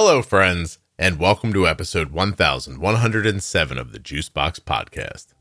[0.00, 5.34] Hello, friends, and welcome to episode 1107 of the Juicebox Podcast.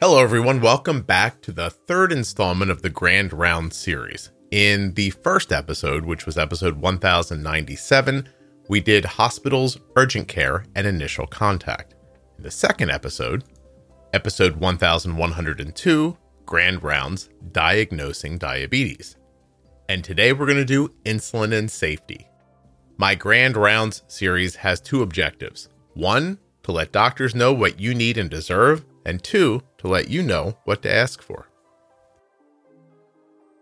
[0.00, 0.60] Hello, everyone.
[0.60, 4.30] Welcome back to the third installment of the Grand Round series.
[4.52, 8.28] In the first episode, which was episode 1097,
[8.68, 11.96] we did hospitals, urgent care, and initial contact.
[12.38, 13.42] In the second episode,
[14.12, 16.16] episode 1102,
[16.46, 19.16] Grand Rounds Diagnosing Diabetes.
[19.88, 22.28] And today we're going to do insulin and safety.
[22.96, 28.16] My Grand Rounds series has two objectives one, to let doctors know what you need
[28.16, 31.48] and deserve, and two, to let you know what to ask for.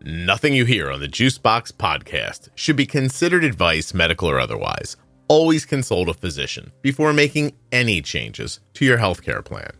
[0.02, 4.96] Nothing you hear on the Juicebox podcast should be considered advice, medical or otherwise.
[5.28, 9.72] Always consult a physician before making any changes to your healthcare plan.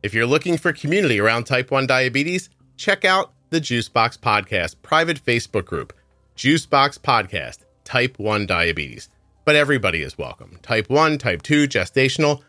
[0.00, 5.20] If you're looking for community around type 1 diabetes, check out the Juicebox Podcast private
[5.20, 5.92] Facebook group,
[6.36, 9.08] Juicebox Podcast Type 1 Diabetes.
[9.44, 10.56] But everybody is welcome.
[10.62, 12.42] Type 1, type 2, gestational,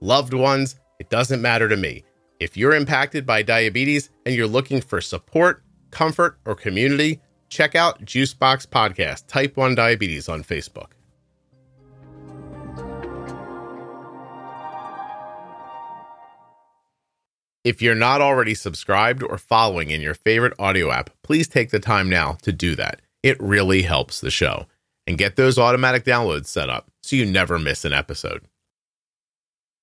[0.00, 2.02] loved ones, it doesn't matter to me.
[2.40, 8.04] If you're impacted by diabetes and you're looking for support, comfort, or community, check out
[8.04, 10.88] Juicebox Podcast Type 1 Diabetes on Facebook.
[17.62, 21.78] If you're not already subscribed or following in your favorite audio app, please take the
[21.78, 23.02] time now to do that.
[23.22, 24.66] It really helps the show.
[25.06, 28.46] And get those automatic downloads set up so you never miss an episode.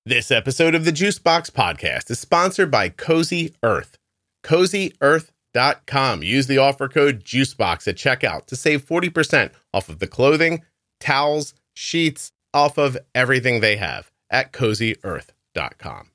[0.06, 3.98] This episode of the Juicebox Podcast is sponsored by Cozy Earth.
[4.44, 6.24] CozyEarth.com.
[6.24, 10.64] Use the offer code JUICEBOX at checkout to save 40% off of the clothing,
[11.00, 16.12] towels, sheets, off of everything they have at CozyEarth.com.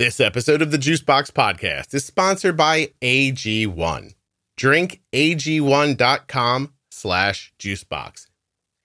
[0.00, 4.14] This episode of the Juicebox Podcast is sponsored by AG1.
[4.56, 8.28] Drink AG1.com slash juicebox.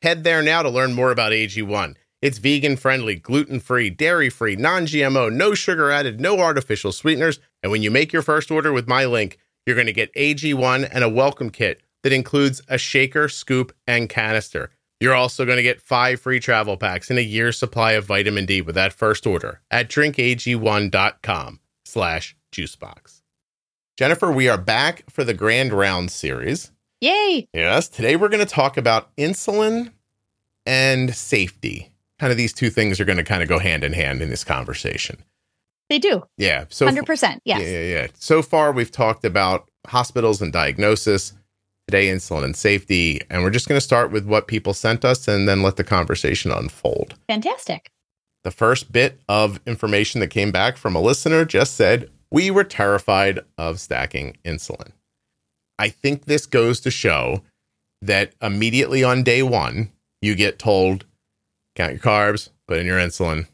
[0.02, 1.96] Head there now to learn more about AG1.
[2.22, 7.40] It's vegan friendly, gluten free, dairy free, non GMO, no sugar added, no artificial sweeteners.
[7.64, 10.90] And when you make your first order with my link, you're going to get AG1
[10.92, 14.70] and a welcome kit that includes a shaker, scoop, and canister.
[15.00, 18.46] You're also going to get five free travel packs and a year's supply of vitamin
[18.46, 23.22] D with that first order at drinkag1.com slash juicebox.
[23.98, 26.72] Jennifer, we are back for the Grand Round series.
[27.02, 27.48] Yay!
[27.54, 29.92] Yes, today we're going to talk about insulin
[30.66, 31.92] and safety.
[32.20, 34.30] Kind of these two things are going to kind of go hand in hand in
[34.30, 35.24] this conversation.
[35.90, 36.24] They do.
[36.38, 36.66] Yeah.
[36.70, 37.40] So 100%.
[37.46, 37.62] Yes.
[37.62, 38.08] Yeah, yeah, yeah.
[38.16, 41.34] So far, we've talked about hospitals and diagnosis,
[41.88, 43.22] today, insulin and safety.
[43.30, 45.84] And we're just going to start with what people sent us and then let the
[45.84, 47.16] conversation unfold.
[47.28, 47.90] Fantastic.
[48.44, 52.64] The first bit of information that came back from a listener just said, We were
[52.64, 54.92] terrified of stacking insulin.
[55.78, 57.42] I think this goes to show
[58.02, 59.92] that immediately on day one,
[60.22, 61.06] you get told,
[61.76, 63.48] count your carbs, put in your insulin.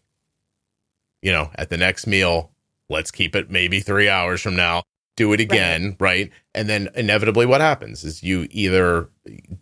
[1.21, 2.51] You know, at the next meal,
[2.89, 4.83] let's keep it maybe three hours from now,
[5.15, 6.01] do it again, right.
[6.01, 6.31] right?
[6.55, 9.09] And then inevitably, what happens is you either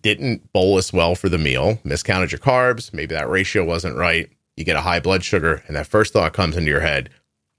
[0.02, 4.64] didn't bolus well for the meal, miscounted your carbs, maybe that ratio wasn't right, you
[4.64, 7.10] get a high blood sugar, and that first thought comes into your head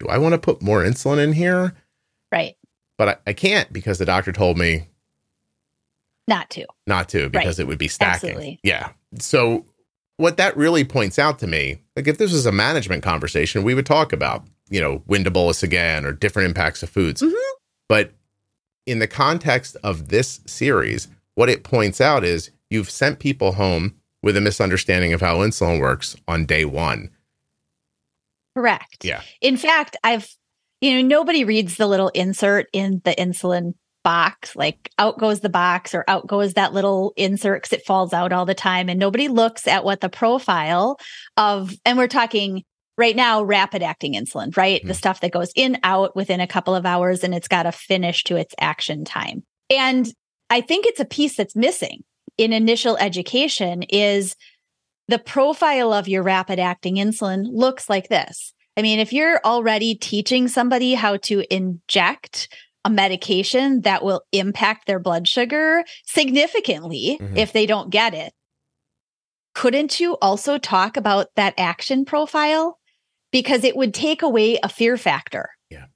[0.01, 1.75] do I want to put more insulin in here?
[2.33, 2.57] Right.
[2.99, 4.89] But I, I can't because the doctor told me
[6.27, 6.67] not to.
[6.87, 7.65] Not to, because right.
[7.65, 8.31] it would be stacking.
[8.31, 8.61] Absolutely.
[8.63, 8.91] Yeah.
[9.19, 9.67] So
[10.17, 13.75] what that really points out to me, like if this was a management conversation, we
[13.75, 17.23] would talk about, you know, when to bolus again or different impacts of foods.
[17.23, 17.57] Mm-hmm.
[17.91, 18.13] But
[18.87, 23.97] in the context of this series, what it points out is you've sent people home
[24.23, 27.11] with a misunderstanding of how insulin works on day one.
[28.57, 29.05] Correct.
[29.05, 29.23] Yeah.
[29.41, 30.33] In fact, I've,
[30.81, 33.75] you know, nobody reads the little insert in the insulin
[34.05, 38.13] box, like out goes the box or out goes that little insert because it falls
[38.13, 38.89] out all the time.
[38.89, 40.97] And nobody looks at what the profile
[41.37, 42.63] of, and we're talking
[43.01, 44.85] right now, rapid acting insulin, right?
[44.85, 44.89] Mm.
[44.89, 47.73] The stuff that goes in, out within a couple of hours and it's got a
[47.73, 49.43] finish to its action time.
[49.69, 50.07] And
[50.51, 52.05] I think it's a piece that's missing
[52.37, 54.37] in initial education is
[55.09, 58.53] the profile of your rapid acting insulin looks like this.
[58.77, 62.49] I mean, if you're already teaching somebody how to inject
[62.85, 67.37] a medication that will impact their blood sugar significantly mm-hmm.
[67.37, 68.33] if they don't get it,
[69.55, 72.80] couldn't you also talk about that action profile?
[73.33, 75.51] Because it would take away a fear factor.
[75.71, 75.87] Yeah.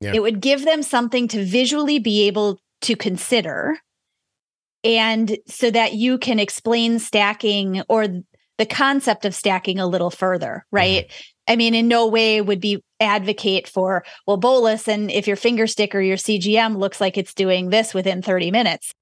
[0.00, 0.12] yeah.
[0.14, 3.78] It would give them something to visually be able to consider.
[4.84, 8.06] And so that you can explain stacking or
[8.58, 11.06] the concept of stacking a little further, right?
[11.06, 11.22] Mm-hmm.
[11.46, 15.66] I mean, in no way would be advocate for, well, bolus, and if your finger
[15.66, 18.94] stick or your CGM looks like it's doing this within 30 minutes,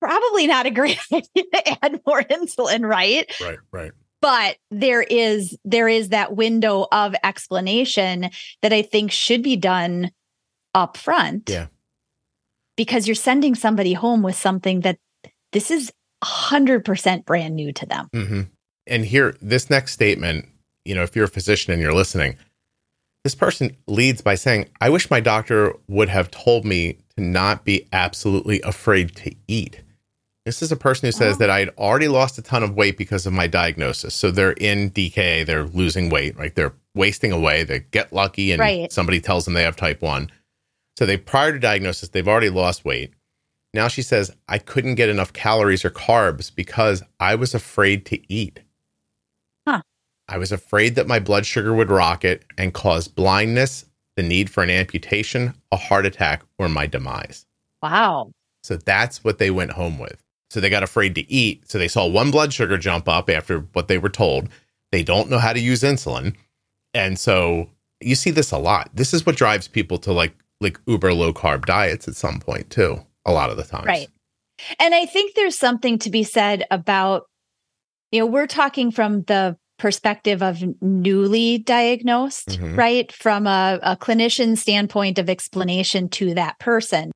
[0.00, 3.30] probably not a great idea to add more insulin, right?
[3.40, 3.92] Right, right.
[4.24, 8.30] But there is there is that window of explanation
[8.62, 10.12] that I think should be done
[10.74, 11.50] up front.
[11.50, 11.66] Yeah.
[12.74, 14.96] Because you're sending somebody home with something that
[15.52, 15.92] this is
[16.24, 18.08] 100% brand new to them.
[18.14, 18.40] Mm-hmm.
[18.86, 20.48] And here, this next statement,
[20.86, 22.38] you know, if you're a physician and you're listening,
[23.24, 27.66] this person leads by saying, I wish my doctor would have told me to not
[27.66, 29.82] be absolutely afraid to eat.
[30.44, 31.38] This is a person who says oh.
[31.38, 34.14] that I had already lost a ton of weight because of my diagnosis.
[34.14, 36.54] So they're in DKA, they're losing weight, right?
[36.54, 37.64] They're wasting away.
[37.64, 38.92] They get lucky and right.
[38.92, 40.30] somebody tells them they have type 1.
[40.98, 43.14] So they prior to diagnosis, they've already lost weight.
[43.72, 48.32] Now she says, I couldn't get enough calories or carbs because I was afraid to
[48.32, 48.60] eat.
[49.66, 49.80] Huh.
[50.28, 54.62] I was afraid that my blood sugar would rocket and cause blindness, the need for
[54.62, 57.46] an amputation, a heart attack, or my demise.
[57.82, 58.30] Wow.
[58.62, 60.23] So that's what they went home with.
[60.54, 61.68] So they got afraid to eat.
[61.68, 64.48] So they saw one blood sugar jump up after what they were told.
[64.92, 66.36] They don't know how to use insulin.
[66.94, 67.68] And so
[68.00, 68.88] you see this a lot.
[68.94, 72.70] This is what drives people to like like uber low carb diets at some point
[72.70, 73.84] too a lot of the time.
[73.84, 74.06] Right.
[74.78, 77.24] And I think there's something to be said about,
[78.12, 82.76] you know, we're talking from the perspective of newly diagnosed, mm-hmm.
[82.76, 83.10] right?
[83.10, 87.10] From a, a clinician standpoint of explanation to that person.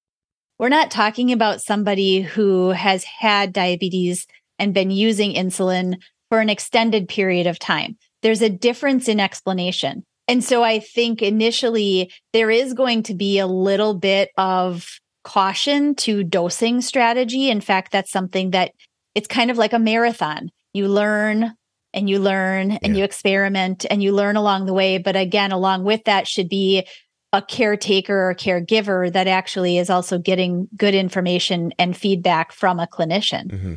[0.59, 4.27] We're not talking about somebody who has had diabetes
[4.59, 7.97] and been using insulin for an extended period of time.
[8.23, 10.05] There's a difference in explanation.
[10.27, 14.87] And so I think initially there is going to be a little bit of
[15.25, 17.51] caution to dosing strategy.
[17.51, 18.73] In fact, that's something that
[19.15, 20.51] it's kind of like a marathon.
[20.73, 21.55] You learn
[21.95, 22.99] and you learn and yeah.
[22.99, 24.99] you experiment and you learn along the way.
[24.99, 26.87] But again, along with that should be
[27.33, 32.87] a caretaker or caregiver that actually is also getting good information and feedback from a
[32.87, 33.51] clinician.
[33.51, 33.75] Mm-hmm.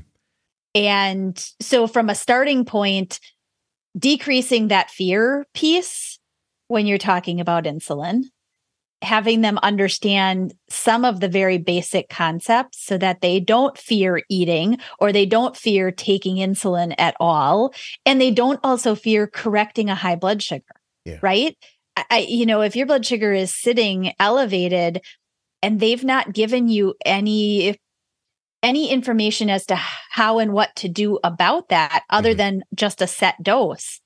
[0.73, 3.19] And so, from a starting point,
[3.97, 6.17] decreasing that fear piece
[6.69, 8.23] when you're talking about insulin
[9.01, 14.77] having them understand some of the very basic concepts so that they don't fear eating
[14.99, 17.73] or they don't fear taking insulin at all.
[18.05, 20.63] And they don't also fear correcting a high blood sugar,
[21.03, 21.17] yeah.
[21.21, 21.57] right?
[22.09, 25.01] I, you know, if your blood sugar is sitting elevated
[25.61, 27.77] and they've not given you any
[28.63, 32.37] any information as to how and what to do about that other mm-hmm.
[32.37, 34.01] than just a set dose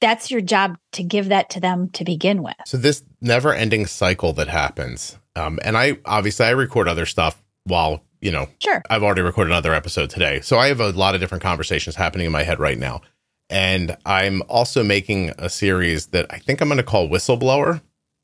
[0.00, 2.54] that's your job to give that to them to begin with.
[2.64, 5.18] So this never ending cycle that happens.
[5.36, 8.82] Um, and I obviously I record other stuff while, you know, sure.
[8.90, 10.40] I've already recorded another episode today.
[10.40, 13.02] So I have a lot of different conversations happening in my head right now.
[13.50, 17.82] And I'm also making a series that I think I'm going to call Whistleblower,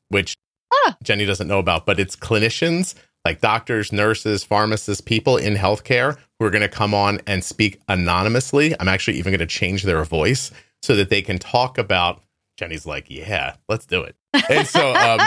[0.09, 0.35] which
[0.73, 0.97] ah.
[1.03, 2.95] Jenny doesn't know about, but it's clinicians
[3.27, 7.81] like doctors, nurses, pharmacists, people in healthcare who are going to come on and speak
[7.89, 8.73] anonymously.
[8.79, 10.49] I'm actually even going to change their voice
[10.81, 12.21] so that they can talk about.
[12.55, 14.15] Jenny's like, yeah, let's do it.
[14.49, 15.19] And so, um,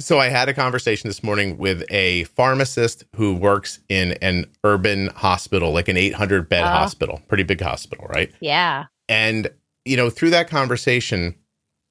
[0.00, 5.08] so I had a conversation this morning with a pharmacist who works in an urban
[5.08, 8.30] hospital, like an 800 bed uh, hospital, pretty big hospital, right?
[8.38, 8.84] Yeah.
[9.08, 9.50] And
[9.84, 11.34] you know, through that conversation,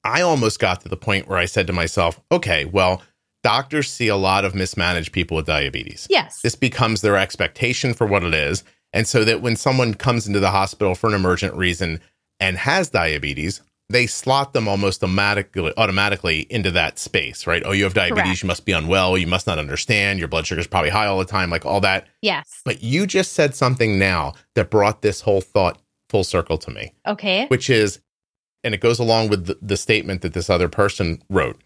[0.04, 3.02] I almost got to the point where I said to myself, okay, well,
[3.44, 6.08] doctors see a lot of mismanaged people with diabetes.
[6.10, 6.42] Yes.
[6.42, 8.64] This becomes their expectation for what it is.
[8.92, 12.00] And so that when someone comes into the hospital for an emergent reason,
[12.44, 17.62] and has diabetes, they slot them almost automatically automatically into that space, right?
[17.66, 18.44] Oh, you have diabetes, Correct.
[18.44, 21.20] you must be unwell, you must not understand, your blood sugar is probably high all
[21.20, 22.08] the time, like all that.
[22.22, 22.62] Yes.
[22.66, 25.82] But you just said something now that brought this whole thought
[26.14, 26.94] full circle to me.
[27.08, 27.48] Okay.
[27.48, 28.00] Which is,
[28.64, 31.60] and it goes along with the, the statement that this other person wrote.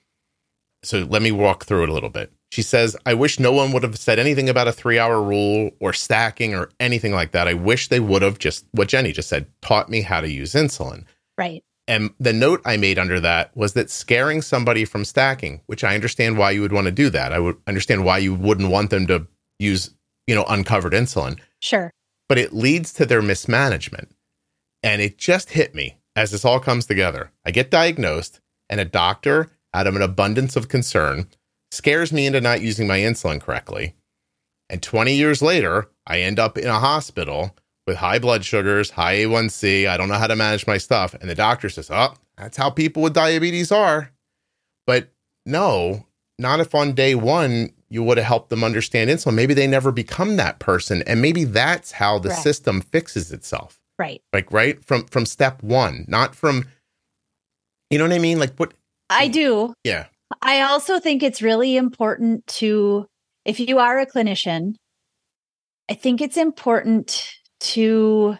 [0.83, 2.31] So let me walk through it a little bit.
[2.53, 5.71] She says, I wish no one would have said anything about a three hour rule
[5.81, 7.45] or stacking or anything like that.
[7.45, 10.53] I wish they would have just what Jenny just said, taught me how to use
[10.53, 11.03] insulin.
[11.37, 11.61] Right.
[11.89, 15.93] And the note I made under that was that scaring somebody from stacking, which I
[15.93, 17.33] understand why you would want to do that.
[17.33, 19.27] I would understand why you wouldn't want them to
[19.59, 19.91] use,
[20.25, 21.37] you know, uncovered insulin.
[21.59, 21.91] Sure.
[22.29, 24.13] But it leads to their mismanagement.
[24.83, 27.31] And it just hit me as this all comes together.
[27.45, 31.27] I get diagnosed, and a doctor, out of an abundance of concern,
[31.71, 33.95] scares me into not using my insulin correctly.
[34.69, 37.55] And 20 years later, I end up in a hospital
[37.85, 39.87] with high blood sugars, high A1C.
[39.87, 41.13] I don't know how to manage my stuff.
[41.13, 44.11] And the doctor says, Oh, that's how people with diabetes are.
[44.85, 45.09] But
[45.45, 46.05] no,
[46.37, 49.35] not if on day one you would have helped them understand insulin.
[49.35, 51.01] Maybe they never become that person.
[51.07, 53.79] And maybe that's how the system fixes itself.
[53.99, 54.21] Right.
[54.33, 56.65] Like right from from step 1, not from
[57.89, 58.39] you know what I mean?
[58.39, 58.73] Like what
[59.09, 59.73] I do.
[59.83, 60.05] Yeah.
[60.41, 63.07] I also think it's really important to,
[63.45, 64.75] if you are a clinician,
[65.89, 68.37] I think it's important to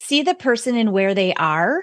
[0.00, 1.82] see the person and where they are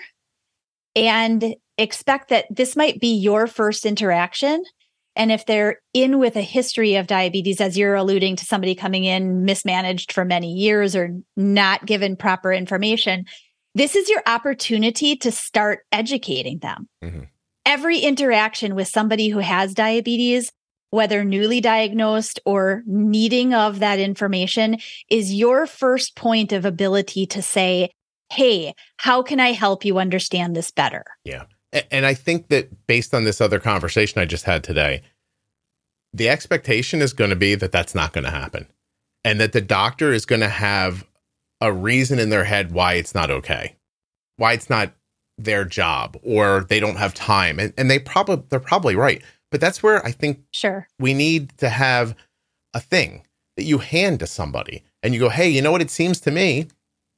[0.96, 4.64] and expect that this might be your first interaction.
[5.18, 9.04] And if they're in with a history of diabetes, as you're alluding to somebody coming
[9.04, 13.26] in mismanaged for many years or not given proper information,
[13.74, 16.88] this is your opportunity to start educating them.
[17.04, 17.24] Mm-hmm.
[17.66, 20.52] Every interaction with somebody who has diabetes,
[20.92, 24.78] whether newly diagnosed or needing of that information,
[25.10, 27.92] is your first point of ability to say,
[28.32, 31.06] Hey, how can I help you understand this better?
[31.24, 31.46] Yeah.
[31.92, 35.02] And I think that based on this other conversation I just had today,
[36.14, 38.68] the expectation is going to be that that's not going to happen
[39.24, 41.06] and that the doctor is going to have
[41.60, 43.76] a reason in their head why it's not okay,
[44.38, 44.94] why it's not
[45.38, 47.60] their job or they don't have time.
[47.60, 49.22] And, and they probably, they're probably right.
[49.52, 52.16] But that's where I think sure we need to have
[52.74, 53.24] a thing
[53.56, 55.82] that you hand to somebody and you go, Hey, you know what?
[55.82, 56.68] It seems to me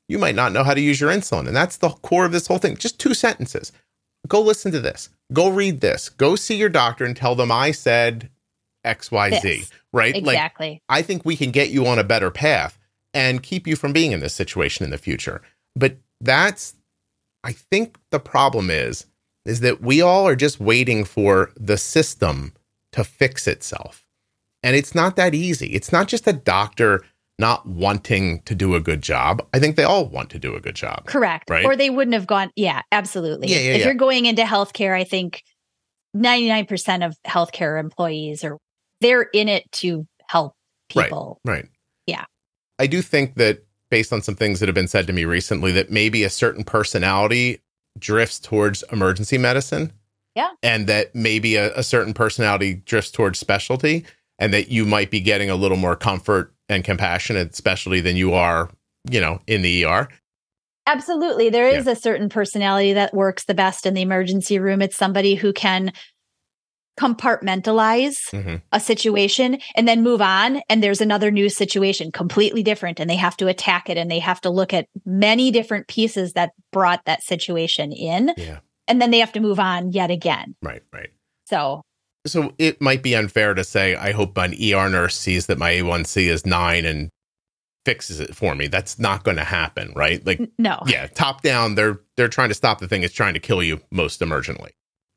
[0.08, 1.48] you might not know how to use your insulin.
[1.48, 2.78] And that's the core of this whole thing.
[2.78, 3.72] Just two sentences
[4.28, 5.10] go listen to this.
[5.34, 6.10] Go read this.
[6.10, 8.30] Go see your doctor and tell them I said
[8.86, 9.72] XYZ, this.
[9.94, 10.16] right?
[10.16, 10.70] Exactly.
[10.70, 12.78] Like, I think we can get you on a better path
[13.14, 15.42] and keep you from being in this situation in the future.
[15.76, 16.76] But that's,
[17.44, 19.06] I think the problem is,
[19.46, 22.54] is that we all are just waiting for the system
[22.92, 24.06] to fix itself.
[24.62, 25.68] And it's not that easy.
[25.68, 27.04] It's not just a doctor
[27.40, 29.42] not wanting to do a good job.
[29.54, 31.06] I think they all want to do a good job.
[31.06, 31.50] Correct.
[31.50, 31.66] Right?
[31.66, 32.52] Or they wouldn't have gone.
[32.56, 33.48] Yeah, absolutely.
[33.48, 33.86] Yeah, yeah, if yeah.
[33.86, 35.42] you're going into healthcare, I think
[36.16, 38.58] 99% of healthcare employees are
[39.02, 40.54] they're in it to help
[40.90, 41.40] people.
[41.46, 41.56] Right.
[41.56, 41.66] Right.
[42.06, 42.26] Yeah.
[42.78, 45.72] I do think that based on some things that have been said to me recently
[45.72, 47.62] that maybe a certain personality
[47.98, 49.94] drifts towards emergency medicine.
[50.36, 50.50] Yeah.
[50.62, 54.06] And that maybe a, a certain personality drifts towards specialty
[54.38, 58.34] and that you might be getting a little more comfort and compassionate specialty than you
[58.34, 58.70] are,
[59.10, 60.08] you know, in the ER.
[60.86, 61.50] Absolutely.
[61.50, 61.92] There is yeah.
[61.92, 64.82] a certain personality that works the best in the emergency room.
[64.82, 65.92] It's somebody who can
[67.00, 68.56] compartmentalize mm-hmm.
[68.74, 73.16] a situation and then move on and there's another new situation completely different and they
[73.16, 77.06] have to attack it and they have to look at many different pieces that brought
[77.06, 78.60] that situation in yeah.
[78.86, 81.12] and then they have to move on yet again right right
[81.46, 81.82] so
[82.26, 85.72] so it might be unfair to say i hope an er nurse sees that my
[85.72, 87.10] a1c is 9 and
[87.86, 91.76] fixes it for me that's not going to happen right like no yeah top down
[91.76, 94.70] they're they're trying to stop the thing it's trying to kill you most emergently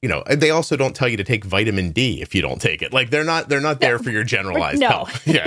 [0.02, 2.82] you know, they also don't tell you to take vitamin D if you don't take
[2.82, 2.92] it.
[2.92, 4.88] Like they're not they're not there for your generalized no.
[4.88, 5.26] health.
[5.32, 5.46] Yeah.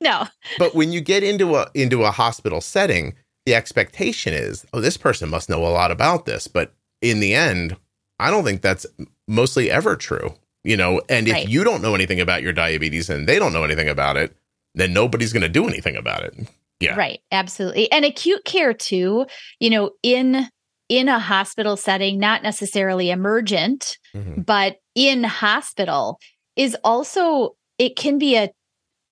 [0.00, 0.26] no.
[0.58, 3.14] But when you get into a into a hospital setting,
[3.46, 6.46] the expectation is, oh, this person must know a lot about this.
[6.46, 7.76] But in the end,
[8.18, 8.84] I don't think that's
[9.26, 10.34] mostly ever true.
[10.62, 11.48] You know, and if right.
[11.48, 14.36] you don't know anything about your diabetes and they don't know anything about it,
[14.74, 16.34] then nobody's going to do anything about it.
[16.80, 16.96] Yeah.
[16.96, 17.20] Right.
[17.30, 17.90] Absolutely.
[17.92, 19.26] And acute care too,
[19.58, 20.48] you know, in
[20.88, 24.42] in a hospital setting, not necessarily emergent, mm-hmm.
[24.42, 26.18] but in hospital
[26.56, 28.50] is also it can be a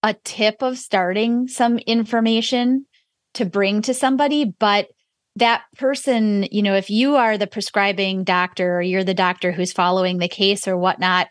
[0.03, 2.87] a tip of starting some information
[3.35, 4.89] to bring to somebody, but
[5.39, 9.73] that person, you know, if you are the prescribing doctor or you're the doctor who's
[9.73, 11.29] following the case or whatnot,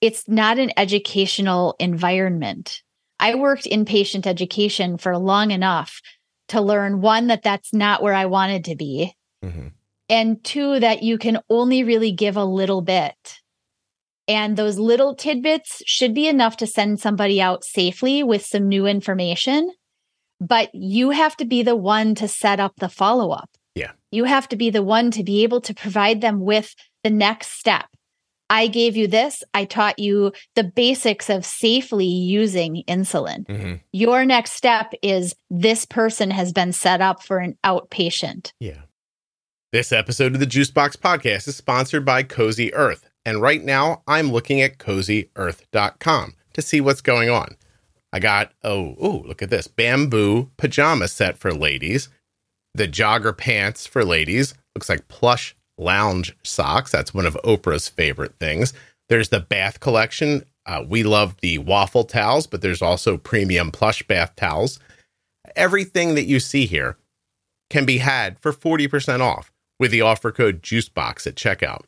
[0.00, 2.82] it's not an educational environment.
[3.20, 6.00] I worked in patient education for long enough
[6.48, 9.14] to learn one, that that's not where I wanted to be.
[9.44, 9.68] Mm-hmm
[10.08, 13.40] and two, that you can only really give a little bit.
[14.26, 18.86] And those little tidbits should be enough to send somebody out safely with some new
[18.86, 19.72] information.
[20.40, 23.50] But you have to be the one to set up the follow up.
[23.74, 23.92] Yeah.
[24.10, 27.52] You have to be the one to be able to provide them with the next
[27.58, 27.86] step.
[28.50, 29.42] I gave you this.
[29.52, 33.46] I taught you the basics of safely using insulin.
[33.46, 33.74] Mm-hmm.
[33.92, 38.52] Your next step is this person has been set up for an outpatient.
[38.58, 38.82] Yeah.
[39.70, 43.10] This episode of the Juicebox Podcast is sponsored by Cozy Earth.
[43.26, 47.56] And right now, I'm looking at cozyearth.com to see what's going on.
[48.12, 52.08] I got, oh, oh, look at this bamboo pajama set for ladies,
[52.74, 56.90] the jogger pants for ladies, looks like plush lounge socks.
[56.90, 58.72] That's one of Oprah's favorite things.
[59.08, 60.44] There's the bath collection.
[60.66, 64.78] Uh, we love the waffle towels, but there's also premium plush bath towels.
[65.56, 66.96] Everything that you see here
[67.70, 71.84] can be had for 40% off with the offer code JUICEBOX at checkout.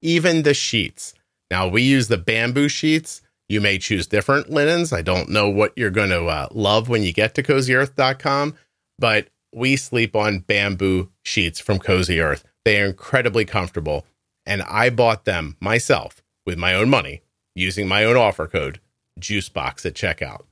[0.00, 1.14] Even the sheets.
[1.50, 3.22] Now, we use the bamboo sheets.
[3.48, 4.92] You may choose different linens.
[4.92, 8.54] I don't know what you're going to uh, love when you get to cozyearth.com,
[8.98, 12.44] but we sleep on bamboo sheets from Cozy Earth.
[12.64, 14.06] They are incredibly comfortable.
[14.46, 17.22] And I bought them myself with my own money
[17.54, 18.80] using my own offer code,
[19.20, 20.42] JUICEBOX at checkout.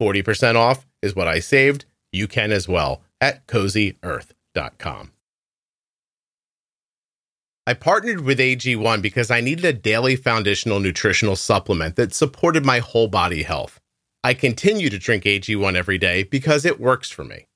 [0.00, 1.84] 40% off is what I saved.
[2.12, 5.12] You can as well at cozyearth.com.
[7.70, 12.80] I partnered with AG1 because I needed a daily foundational nutritional supplement that supported my
[12.80, 13.78] whole body health.
[14.24, 17.46] I continue to drink AG1 every day because it works for me.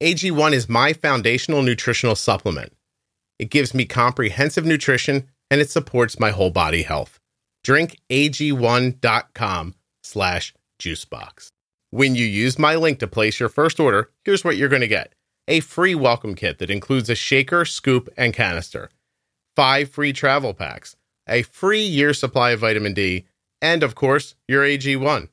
[0.00, 2.72] AG1 is my foundational nutritional supplement.
[3.40, 7.18] It gives me comprehensive nutrition and it supports my whole body health.
[7.64, 11.48] Drink ag1.com slash juicebox.
[11.90, 14.86] When you use my link to place your first order, here's what you're going to
[14.86, 15.14] get.
[15.48, 18.88] A free welcome kit that includes a shaker, scoop, and canister,
[19.56, 20.96] five free travel packs,
[21.28, 23.26] a free year supply of vitamin D,
[23.60, 25.28] and of course, your AG1.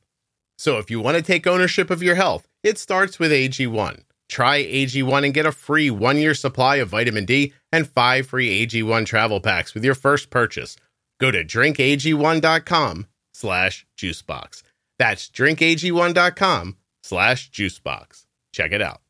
[0.58, 4.02] So if you want to take ownership of your health, it starts with AG1.
[4.28, 8.66] Try AG1 and get a free one year supply of vitamin D and five free
[8.66, 10.76] AG1 travel packs with your first purchase.
[11.20, 14.62] Go to drinkag1.com slash juicebox.
[14.98, 18.26] That's drinkag1.com slash juicebox.
[18.52, 19.00] Check it out.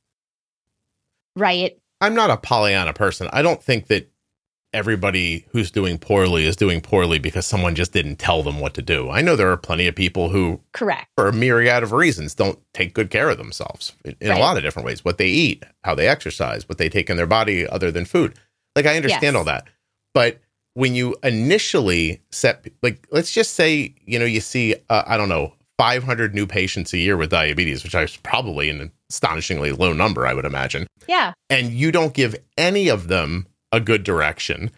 [1.36, 1.78] Right.
[2.00, 3.28] I'm not a Pollyanna person.
[3.32, 4.11] I don't think that
[4.72, 8.82] everybody who's doing poorly is doing poorly because someone just didn't tell them what to
[8.82, 9.10] do.
[9.10, 11.06] I know there are plenty of people who, Correct.
[11.16, 14.38] for a myriad of reasons, don't take good care of themselves in, in Right.
[14.38, 15.04] a lot of different ways.
[15.04, 18.34] What they eat, how they exercise, what they take in their body other than food.
[18.74, 19.34] Like I understand Yes.
[19.34, 19.68] all that,
[20.14, 20.40] but
[20.74, 25.28] when you initially set, like, let's just say, you know, you see, uh, I don't
[25.28, 30.26] know, 500 new patients a year with diabetes, which is probably an astonishingly low number,
[30.26, 31.32] I would imagine Yeah.
[31.50, 34.70] and you don't give any of them a good direction,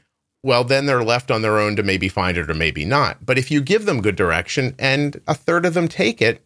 [0.43, 3.25] well, then they're left on their own to maybe find it or maybe not.
[3.27, 6.45] But if you give them good direction and a third of them take it,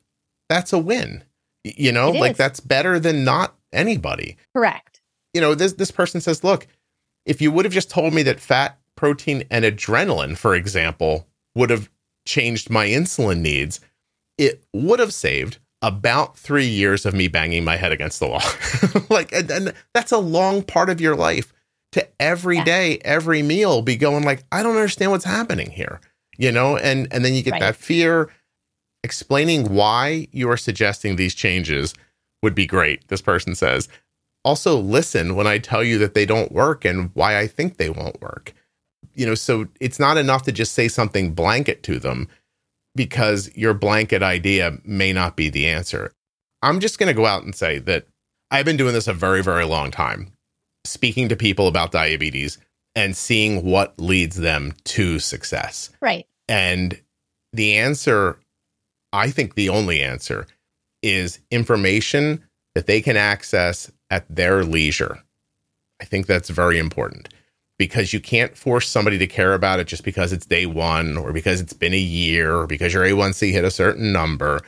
[0.49, 1.25] that's a win.
[1.65, 2.39] You know, It like is.
[2.39, 4.37] that's better than not anybody.
[4.55, 5.01] Correct.
[5.35, 6.67] You know, this this person says, look,
[7.27, 11.71] if you would have just told me that fat, protein, and adrenaline, for example, would
[11.71, 11.91] have
[12.27, 13.81] changed my insulin needs,
[14.39, 18.43] it would have saved about three years of me banging my head against the wall.
[19.11, 21.53] like, and, and that's a long part of your life
[21.93, 22.65] to every Yeah.
[22.65, 26.01] day, every meal be going like, I don't understand what's happening here,
[26.37, 26.77] you know?
[26.77, 27.61] And, and then you get Right.
[27.61, 28.31] that fear.
[29.05, 31.95] Explaining why you are suggesting these changes
[32.43, 33.07] would be great.
[33.09, 33.89] This person says,
[34.45, 37.91] also listen when I tell you that they don't work and why I think they
[37.91, 38.55] won't work.
[39.15, 42.29] You know, so it's not enough to just say something blanket to them
[42.97, 46.13] because your blanket idea may not be the answer.
[46.63, 48.07] I'm just going to go out and say that
[48.51, 50.33] I've been doing this a very, very long time,
[50.89, 52.59] speaking to people about diabetes
[52.95, 55.91] and seeing what leads them to success.
[56.01, 56.27] Right.
[56.49, 57.01] And
[57.53, 58.39] the answer,
[59.13, 60.47] I think the only answer,
[61.03, 65.23] is information that they can access at their leisure.
[66.01, 67.29] I think that's very important
[67.79, 71.33] because you can't force somebody to care about it just because it's day one or
[71.33, 74.61] because it's been a year or because your A1C hit a certain number.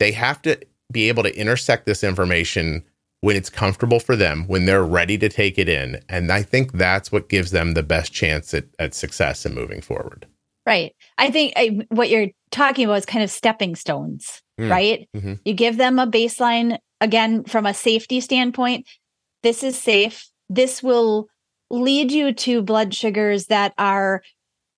[0.00, 0.58] They have to
[0.90, 2.84] be able to intersect this information
[3.20, 6.00] when it's comfortable for them, when they're ready to take it in.
[6.08, 9.80] And I think that's what gives them the best chance at, at success and moving
[9.80, 10.26] forward.
[10.64, 10.94] Right.
[11.16, 14.70] I think I, what you're talking about is kind of stepping stones, Mm.
[14.70, 15.08] right?
[15.16, 15.38] Mhm.
[15.44, 18.86] You give them a baseline, again, from a safety standpoint.
[19.44, 20.28] This is safe.
[20.48, 21.28] This will
[21.70, 24.22] lead you to blood sugars that are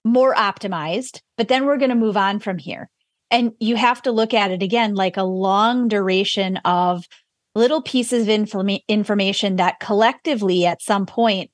[0.05, 2.89] more optimized, but then we're going to move on from here.
[3.31, 7.07] And you have to look at it again like a long duration of
[7.55, 11.51] little pieces of informa- information that collectively at some point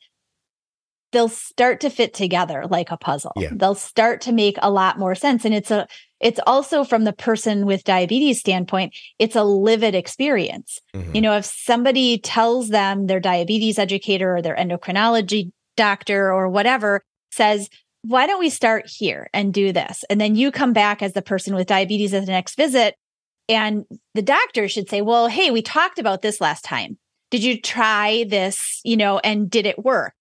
[1.13, 3.33] they'll start to fit together like a puzzle.
[3.37, 3.51] Yeah.
[3.53, 5.87] They'll start to make a lot more sense and it's a
[6.21, 10.81] it's also from the person with diabetes standpoint, it's a livid experience.
[10.95, 11.15] Mhm.
[11.15, 17.05] You know, if somebody tells them their diabetes educator or their endocrinology doctor or whatever
[17.31, 17.69] says,
[18.03, 20.05] why don't we start here and do this?
[20.09, 22.97] And then you come back as the person with diabetes at the next visit.
[23.49, 26.99] And the doctor should say, well, hey, we talked about this last time.
[27.31, 30.15] Did you try this, you know, and did it work?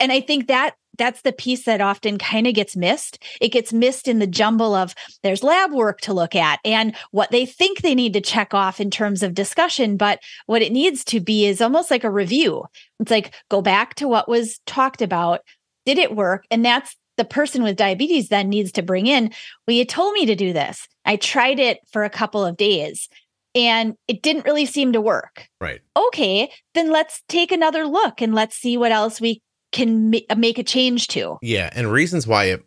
[0.00, 3.22] And I think that that's the piece that often kind of gets missed.
[3.40, 7.30] It gets missed in the jumble of there's lab work to look at and what
[7.30, 9.96] they think they need to check off in terms of discussion.
[9.96, 12.64] But what it needs to be is almost like a review.
[12.98, 15.40] It's like go back to what was talked about.
[15.86, 16.44] Did it work?
[16.50, 19.30] And that's the person with diabetes then needs to bring in,
[19.66, 20.88] well, you told me to do this.
[21.04, 23.08] I tried it for a couple of days
[23.54, 25.48] and it didn't really seem to work.
[25.60, 25.80] Right.
[25.96, 30.58] Okay, then let's take another look and let's see what else we can ma- make
[30.58, 31.38] a change to.
[31.42, 32.64] Yeah, and reasons why it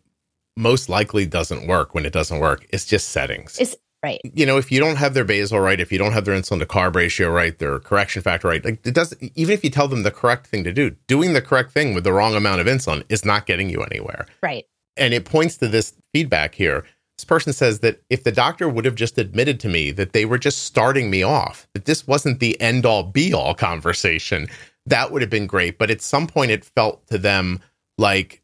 [0.56, 3.58] most likely doesn't work when it doesn't work is just settings.
[3.58, 4.20] It's Right.
[4.34, 6.58] You know, if you don't have their basal right, if you don't have their insulin
[6.58, 9.86] to carb ratio right, their correction factor right, like it doesn't, even if you tell
[9.86, 12.66] them the correct thing to do, doing the correct thing with the wrong amount of
[12.66, 14.26] insulin is not getting you anywhere.
[14.42, 14.66] Right.
[14.96, 16.84] And it points to this feedback here.
[17.16, 20.24] This person says that if the doctor would have just admitted to me that they
[20.24, 24.48] were just starting me off, that this wasn't the end all be all conversation,
[24.86, 25.78] that would have been great.
[25.78, 27.60] But at some point, it felt to them
[27.98, 28.41] like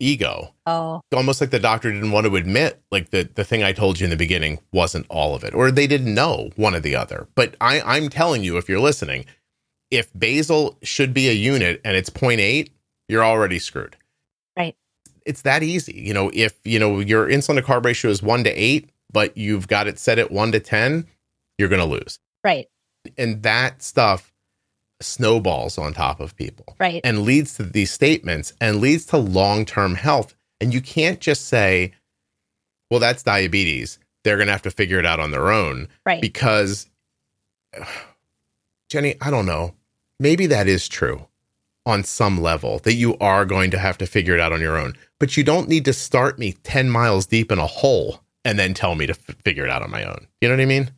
[0.00, 0.54] ego.
[0.66, 3.98] Oh, Almost like the doctor didn't want to admit, like the, the thing I told
[4.00, 6.96] you in the beginning wasn't all of it, or they didn't know one or the
[6.96, 7.28] other.
[7.34, 9.24] But I, I'm telling you, if you're listening,
[9.90, 12.70] if basal should be a unit and it's 0.8,
[13.08, 13.96] you're already screwed.
[14.56, 14.76] Right.
[15.24, 15.94] It's that easy.
[15.94, 19.36] You know, if you know your insulin to carb ratio is one to eight, but
[19.36, 21.06] you've got it set at one to 10,
[21.56, 22.18] you're going to lose.
[22.44, 22.66] right.
[23.16, 24.32] And that stuff
[25.00, 27.00] snowballs on top of people Right.
[27.04, 30.34] and leads to these statements and leads to long term health.
[30.60, 31.92] And you can't just say,
[32.90, 33.98] well, that's diabetes.
[34.24, 36.20] They're going to have to figure it out on their own right.
[36.20, 36.88] because,
[38.90, 39.74] Jenny, I don't know.
[40.20, 41.26] Maybe that is true
[41.86, 44.76] on some level that you are going to have to figure it out on your
[44.76, 44.94] own.
[45.20, 48.74] But you don't need to start me 10 miles deep in a hole and then
[48.74, 50.26] tell me to f- figure it out on my own.
[50.40, 50.90] You know what I mean?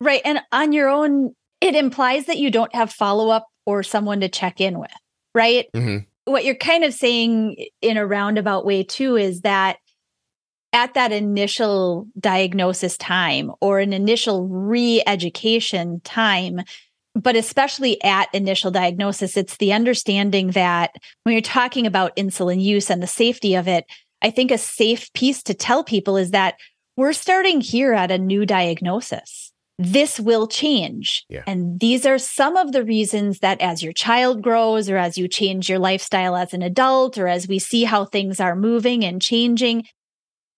[0.00, 0.20] Right.
[0.24, 4.28] And on your own, it implies that you don't have follow up or someone to
[4.28, 4.92] check in with,
[5.34, 5.66] right?
[5.74, 9.78] hmm What you're kind of saying in a roundabout way, too, is that
[10.72, 16.62] at that initial diagnosis time or an initial re education time,
[17.14, 20.90] but especially at initial diagnosis, it's the understanding that
[21.22, 23.84] when you're talking about insulin use and the safety of it,
[24.20, 26.56] I think a safe piece to tell people is that
[26.96, 29.43] we're starting here at a new diagnosis.
[29.78, 31.24] This will change.
[31.28, 31.42] Yeah.
[31.46, 35.26] And these are some of the reasons that as your child grows or as you
[35.26, 39.20] change your lifestyle as an adult or as we see how things are moving and
[39.20, 39.84] changing,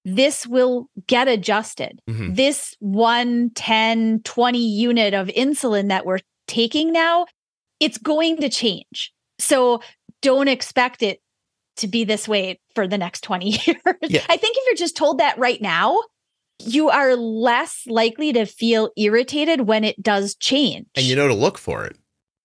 [0.04, 1.98] this will get adjusted.
[2.08, 2.36] Mhm.
[2.36, 7.26] This 1, 10, 20 unit of insulin that we're taking now,
[7.80, 9.12] it's going to change.
[9.38, 9.80] So
[10.22, 11.20] don't expect it
[11.78, 13.76] to be this way for the next 20 years.
[14.02, 14.24] Yeah.
[14.28, 15.98] I think if you're just told that right now,
[16.58, 20.86] you are less likely to feel irritated when it does change.
[20.94, 21.96] And you know to look for it.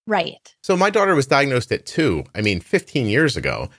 [0.08, 0.56] right.
[0.64, 3.70] So my daughter was diagnosed at two, I mean, 15 years ago,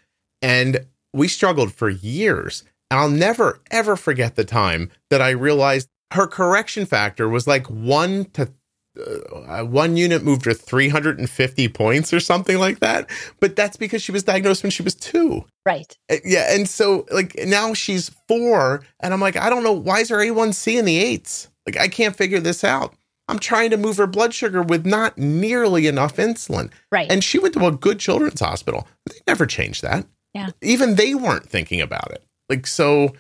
[0.40, 2.64] and we struggled for years.
[2.90, 7.66] And I'll never, ever forget the time that I realized her correction factor was like
[7.68, 8.53] one to
[8.98, 13.09] uh, one unit moved her 350 points or something like that.
[13.40, 15.44] But that's because she was diagnosed when she was two.
[15.64, 15.96] Right.
[16.11, 16.55] Uh, Yeah.
[16.55, 19.72] And so, like, now she's four, and I'm like, I don't know.
[19.72, 21.48] Why is her A1C in the eights?
[21.66, 22.94] Like, I can't figure this out.
[23.28, 26.70] I'm trying to move her blood sugar with not nearly enough insulin.
[26.90, 27.11] Right.
[27.11, 28.87] And she went to a good children's hospital.
[29.07, 30.07] They never changed that.
[30.35, 30.50] Yeah.
[30.61, 32.24] Even they weren't thinking about it.
[32.48, 33.14] Like, so,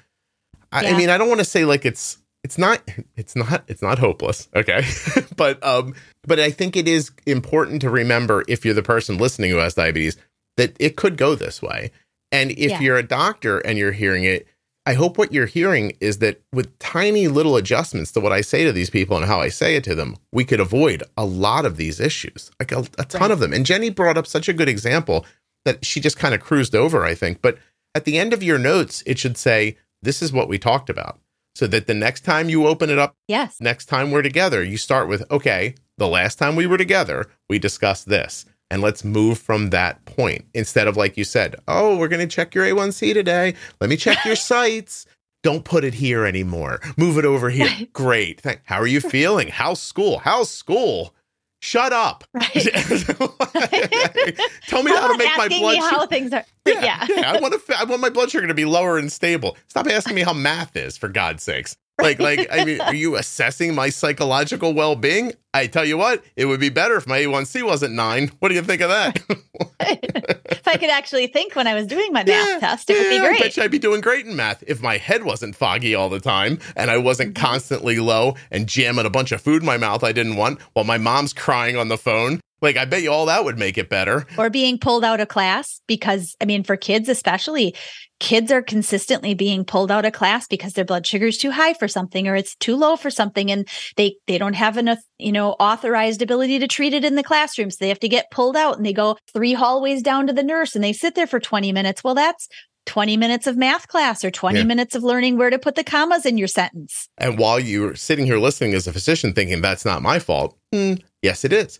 [0.72, 2.82] I, I mean, I don't want to say like it's, it's not,
[3.16, 4.48] it's not, it's not hopeless.
[4.54, 4.82] Okay.
[5.36, 5.94] but, um,
[6.26, 9.74] but I think it is important to remember if you're the person listening who has
[9.74, 10.16] diabetes
[10.56, 11.90] that it could go this way.
[12.30, 12.80] And if Yeah.
[12.80, 14.46] you're a doctor and you're hearing it,
[14.84, 18.64] I hope what you're hearing is that with tiny little adjustments to what I say
[18.64, 21.64] to these people and how I say it to them, we could avoid a lot
[21.64, 23.30] of these issues, like a, a ton Right.
[23.30, 23.52] of them.
[23.52, 25.24] And Jenny brought up such a good example
[25.64, 27.40] that she just kind of cruised over, I think.
[27.42, 27.58] But
[27.94, 31.20] at the end of your notes, it should say, This is what we talked about.
[31.54, 33.56] So that the next time you open it up, yes.
[33.60, 37.58] next time we're together, you start with, Okay, the last time we were together, we
[37.58, 38.46] discussed this.
[38.70, 42.34] And let's move from that point instead of, like you said, oh, we're going to
[42.34, 43.54] check your A1C today.
[43.82, 45.04] Let me check your sites.
[45.42, 46.80] Don't put it here anymore.
[46.96, 47.68] Move it over here.
[47.92, 48.40] Great.
[48.40, 49.48] Thank- How are you feeling?
[49.48, 50.18] How's school?
[50.20, 51.14] How's school?
[51.62, 52.24] Shut up.
[52.34, 52.52] Right.
[54.66, 56.06] Tell me how to make my blood me how sugar.
[56.08, 56.44] things are.
[56.66, 57.32] Yeah, Yeah.
[57.32, 57.78] I want to.
[57.78, 59.56] I want my blood sugar to be lower and stable.
[59.68, 61.76] Stop asking me how math is, for God's sakes.
[62.02, 65.32] Like, like, I mean, are you assessing my psychological well-being?
[65.54, 68.30] I tell you what, it would be better if my A1C wasn't nine.
[68.40, 69.20] What do you think of that?
[69.80, 73.18] if I could actually think when I was doing my math test, it would be
[73.18, 73.56] I bet great.
[73.56, 76.58] you I'd be doing great in math if my head wasn't foggy all the time
[76.76, 77.44] and I wasn't Mm-hmm.
[77.44, 80.84] constantly low and jamming a bunch of food in my mouth I didn't want while
[80.84, 82.40] my mom's crying on the phone.
[82.62, 84.24] Like, I bet you all that would make it better.
[84.38, 87.74] Or being pulled out of class because, I mean, for kids especially,
[88.20, 91.74] kids are consistently being pulled out of class because their blood sugar is too high
[91.74, 95.32] for something or it's too low for something, and they they don't have enough, you
[95.32, 98.56] know, authorized ability to treat it in the classroom, so they have to get pulled
[98.56, 101.40] out and they go three hallways down to the nurse and they sit there for
[101.40, 102.04] twenty minutes.
[102.04, 102.48] Well, that's
[102.86, 104.64] 20 minutes of math class or 20 Yeah.
[104.64, 107.08] minutes of learning where to put the commas in your sentence.
[107.16, 110.94] And while you're sitting here listening as a physician thinking that's not my fault, hmm,
[111.22, 111.78] yes, it is.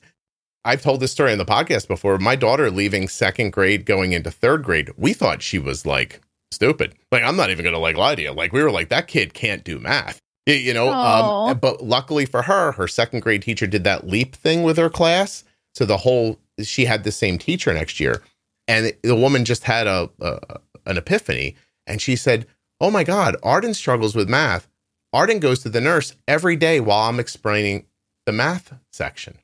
[0.64, 2.18] I've told this story on the podcast before.
[2.18, 6.20] My daughter leaving second grade, going into third grade, we thought she was like
[6.52, 6.94] stupid.
[7.10, 8.32] Like, I'm not even going to like lie to you.
[8.32, 10.20] Like, we were like, that kid can't do math.
[10.46, 14.64] You know, um, but luckily for her, her second grade teacher did that leap thing
[14.64, 15.44] with her class.
[15.74, 18.22] So the whole she had the same teacher next year,
[18.66, 21.54] and the woman just had a, a an epiphany,
[21.86, 22.46] and she said,
[22.80, 24.68] "Oh my God, Arden struggles with math.
[25.12, 27.86] Arden goes to the nurse every day while I'm explaining
[28.26, 29.38] the math section."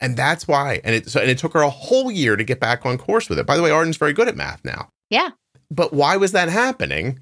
[0.00, 0.80] And that's why.
[0.84, 3.28] And it so and it took her a whole year to get back on course
[3.28, 3.46] with it.
[3.46, 4.90] By the way, Arden's very good at math now.
[5.10, 5.30] Yeah.
[5.70, 7.18] But why was that happening?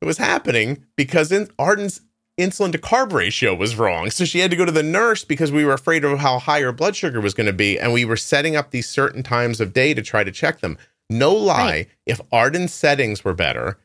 [0.00, 2.02] It was happening because in Arden's
[2.38, 4.10] insulin to carb ratio was wrong.
[4.10, 6.60] So she had to go to the nurse because we were afraid of how high
[6.60, 7.78] her blood sugar was going to be.
[7.80, 10.78] And we were setting up these certain times of day to try to check them.
[11.10, 11.88] No lie, Right.
[12.06, 13.78] if Arden's settings were better,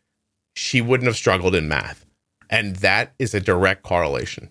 [0.55, 2.05] she wouldn't have struggled in math.
[2.49, 4.49] And that is a direct correlation.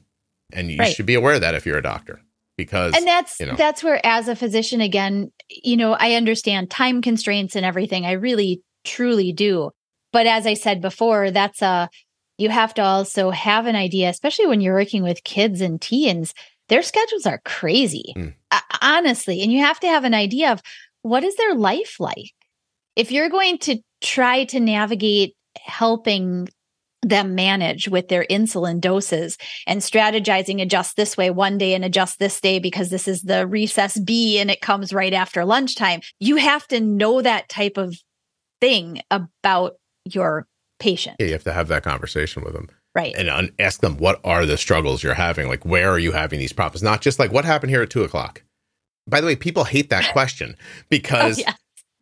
[0.53, 0.93] And you Right.
[0.97, 2.21] should be aware of that if you're a doctor.
[2.57, 3.55] Because and that's you know.
[3.57, 8.13] that's where as a physician again you know i understand time constraints and everything i
[8.13, 9.71] really truly do
[10.13, 11.89] but as i said before that's a
[12.37, 16.35] you have to also have an idea especially when you're working with kids and teens
[16.69, 18.35] their schedules are crazy Mm.
[18.83, 20.61] honestly and you have to have an idea of
[21.01, 22.33] what is their life like
[22.97, 26.49] if you're going to try to navigate helping
[27.03, 29.37] them manage with their insulin doses
[29.67, 33.47] and strategizing adjust this way one day and adjust this day because this is the
[33.47, 36.01] recess B and it comes right after lunchtime.
[36.21, 37.97] You have to know that type of
[38.61, 39.73] thing about
[40.05, 40.47] your
[40.79, 41.17] patient.
[41.19, 42.69] yeah, you have to have that conversation with them.
[42.95, 43.15] Right.
[43.17, 46.39] and un- ask them what are the struggles you're having like where are you having
[46.39, 48.43] these problems not just like what happened here at two o'clock
[49.09, 51.55] by the way people hate that question Oh, because yeah.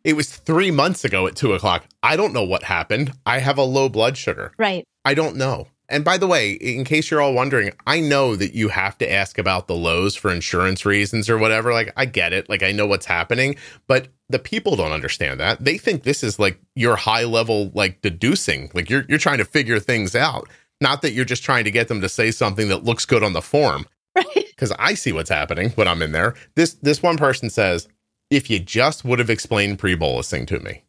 [0.03, 3.57] it was three months ago at two o'clock i don't know what happened i have
[3.57, 4.83] a low blood sugar Right.
[5.05, 5.67] I don't know.
[5.89, 9.11] And by the way in case you're all wondering i know that you have to
[9.11, 11.73] ask about the lows for insurance reasons or whatever.
[11.73, 12.49] Like i get it.
[12.49, 13.55] Like i know what's happening.
[13.87, 15.63] But the people don't understand that.
[15.63, 18.71] They think this is like your high level like deducing.
[18.73, 20.47] Like you're you're trying to figure things out.
[20.79, 23.33] Not that you're just trying to get them to say something that looks good on
[23.33, 23.85] the form.
[24.13, 24.45] Right.
[24.49, 26.35] because I see what's happening when I'm in there.
[26.55, 27.87] This this one person says,
[28.29, 30.83] if you just would have explained pre-bolusing to me,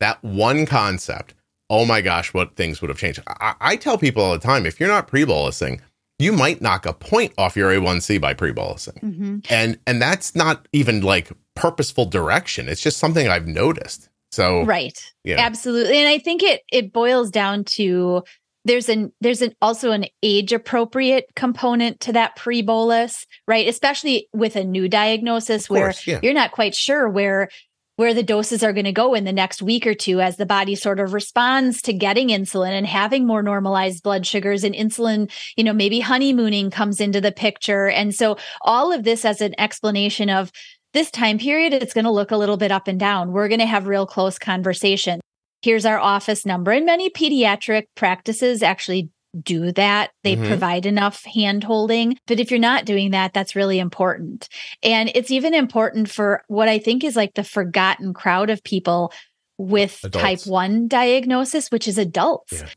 [0.00, 1.34] that one concept,
[1.70, 3.22] oh my gosh, what things would have changed.
[3.26, 5.80] I, I tell people all the time, if you're not pre-bolusing,
[6.18, 8.98] you might knock a point off your A1C by pre-bolusing.
[8.98, 12.68] hmm And and that's not even like purposeful direction.
[12.68, 14.10] It's just something I've noticed.
[14.32, 14.98] So Right.
[15.24, 15.36] yeah.
[15.38, 15.98] Absolutely.
[15.98, 18.22] And I think it it boils down to
[18.64, 23.66] there's an there's an also an age appropriate component to that pre bolus, right?
[23.66, 26.20] Especially with a new diagnosis where course, yeah.
[26.22, 27.48] you're not quite sure where
[28.00, 30.46] where the doses are going to go in the next week or two as the
[30.46, 35.30] body sort of responds to getting insulin and having more normalized blood sugars and insulin,
[35.54, 37.90] you know, maybe honeymooning comes into the picture.
[37.90, 40.50] And so all of this as an explanation of
[40.94, 43.32] this time period, it's going to look a little bit up and down.
[43.32, 45.20] We're going to have real close conversation.
[45.60, 46.70] Here's our office number.
[46.70, 50.10] And many pediatric practices actually do that.
[50.24, 50.46] They Mhm.
[50.48, 52.18] provide enough hand holding.
[52.26, 54.48] But if you're not doing that, that's really important.
[54.82, 59.12] And it's even important for what I think is like the forgotten crowd of people
[59.58, 60.22] with Adults.
[60.22, 62.52] type 1 diagnosis, which is adults.
[62.54, 62.68] Yeah.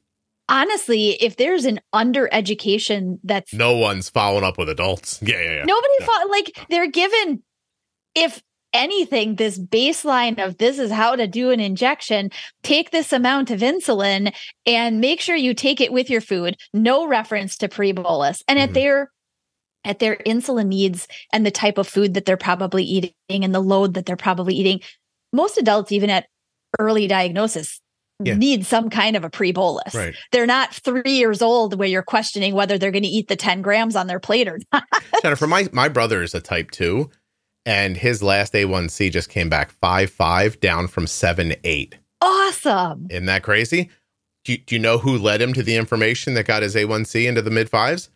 [0.49, 5.19] Honestly, if there's an under education that's no one's following up with adults.
[5.21, 5.63] Yeah, yeah, yeah.
[5.63, 6.05] nobody No.
[6.05, 7.41] thought like they're given
[8.13, 12.29] if anything this baseline of this is how to do an injection
[12.63, 14.33] take this amount of insulin
[14.65, 18.63] and make sure you take it with your food no reference to pre-bolus and Mhm.
[18.63, 19.11] at their
[19.85, 23.59] at their insulin needs and the type of food that they're probably eating and the
[23.59, 24.79] load that they're probably eating
[25.31, 26.25] most adults even at
[26.79, 27.79] early diagnosis
[28.23, 28.35] Yeah.
[28.35, 30.15] need some kind of a pre-bolus Right.
[30.31, 33.61] they're not three years old where you're questioning whether they're going to eat the 10
[33.61, 34.83] grams on their plate or not
[35.21, 37.09] Jennifer, my, my brother is a type two,
[37.65, 41.97] and his last A1C just came back five five, down from seven eight.
[42.21, 43.07] awesome.
[43.09, 43.89] Isn't that crazy?
[44.45, 47.25] Do you, do you know who led him to the information that got his A1C
[47.27, 48.09] into the mid fives?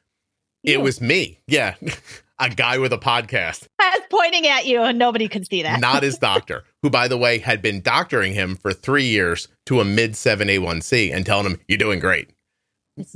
[0.63, 1.39] It was me.
[1.47, 1.75] Yeah,
[2.39, 5.79] a guy with a podcast, I was pointing at you and nobody could see that.
[5.79, 9.79] not his doctor, who, by the way, had been doctoring him for three years to
[9.79, 12.29] a mid seven A1C and telling him, "You're doing great."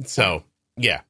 [0.05, 0.43] So,
[0.77, 1.01] yeah,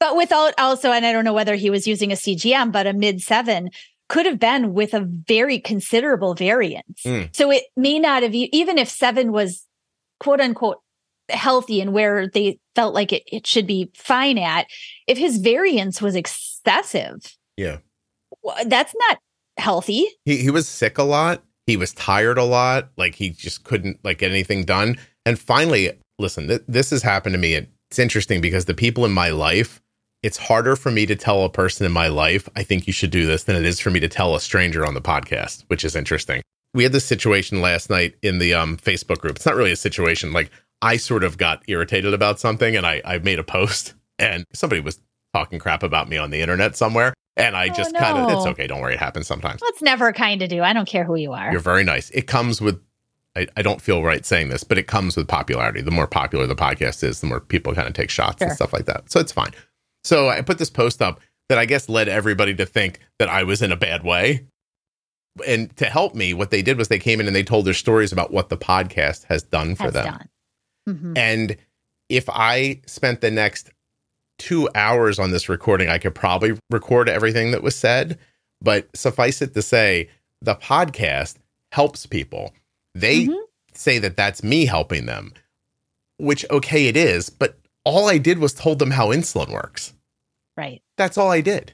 [0.00, 2.92] but without also, and I don't know whether he was using a CGM, but a
[2.92, 3.70] mid seven
[4.08, 7.02] could have been with a very considerable variance.
[7.04, 7.34] Mm.
[7.34, 9.66] So it may not have, even if seven was
[10.20, 10.78] quote unquote
[11.28, 14.66] healthy and where they felt like it, it should be fine at,
[15.06, 17.78] if his variance was excessive, yeah.
[18.66, 19.18] that's not
[19.58, 20.06] healthy.
[20.24, 21.42] he he was sick a lot.
[21.66, 22.90] He was tired a lot.
[22.96, 24.96] Like he just couldn't like get anything done.
[25.26, 27.54] And finally, listen, th- this has happened to me.
[27.54, 29.82] It's interesting because the people in my life,
[30.22, 33.10] it's harder for me to tell a person in my life, I think you should
[33.10, 35.84] do this, than it is for me to tell a stranger on the podcast, which
[35.84, 36.42] is interesting.
[36.74, 39.36] We had this situation last night in the um, Facebook group.
[39.36, 40.32] It's not really a situation.
[40.32, 40.50] Like
[40.82, 44.80] I sort of got irritated about something and I, I made a post and somebody
[44.80, 45.00] was
[45.34, 47.14] talking crap about me on the internet somewhere.
[47.36, 48.66] And I Oh, just kind of, it's okay.
[48.66, 48.94] Don't worry.
[48.94, 49.60] It happens sometimes.
[49.60, 50.62] That's never kind to do.
[50.62, 51.52] I don't care who you are.
[51.52, 52.10] You're very nice.
[52.10, 52.82] It comes with,
[53.36, 55.80] I, I don't feel right saying this, but it comes with popularity.
[55.80, 58.72] The more popular the podcast is, the more people kind of take shots and stuff
[58.72, 59.10] like that.
[59.12, 59.52] So it's fine.
[60.08, 63.42] So I put this post up that I guess led everybody to think that I
[63.42, 64.46] was in a bad way.
[65.46, 67.74] And to help me, what they did was they came in and they told their
[67.74, 70.04] stories about what the podcast has done for Has them.
[70.06, 70.28] done.
[70.88, 71.18] Mhm.
[71.18, 71.56] And
[72.08, 73.68] if I spent the next
[74.38, 78.18] two hours on this recording, I could probably record everything that was said.
[78.62, 80.08] But suffice it to say,
[80.40, 81.36] the podcast
[81.72, 82.54] helps people.
[82.94, 83.42] They Mhm.
[83.74, 85.34] say that that's me helping them,
[86.16, 87.28] which, okay, it is.
[87.28, 89.92] But all I did was told them how insulin works.
[90.58, 90.82] Right.
[90.96, 91.72] That's all I did.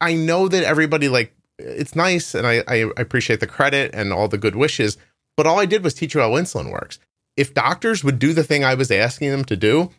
[0.00, 4.28] I know that everybody, like, it's nice and I, I appreciate the credit and all
[4.28, 4.98] the good wishes,
[5.38, 6.98] but all I did was teach you how insulin works.
[7.36, 9.90] If doctors would do the thing I was asking them to do,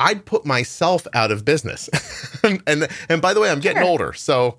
[0.00, 1.90] I'd put myself out of business.
[2.42, 3.90] and, and and by the way, I'm getting Sure.
[3.90, 4.58] older, so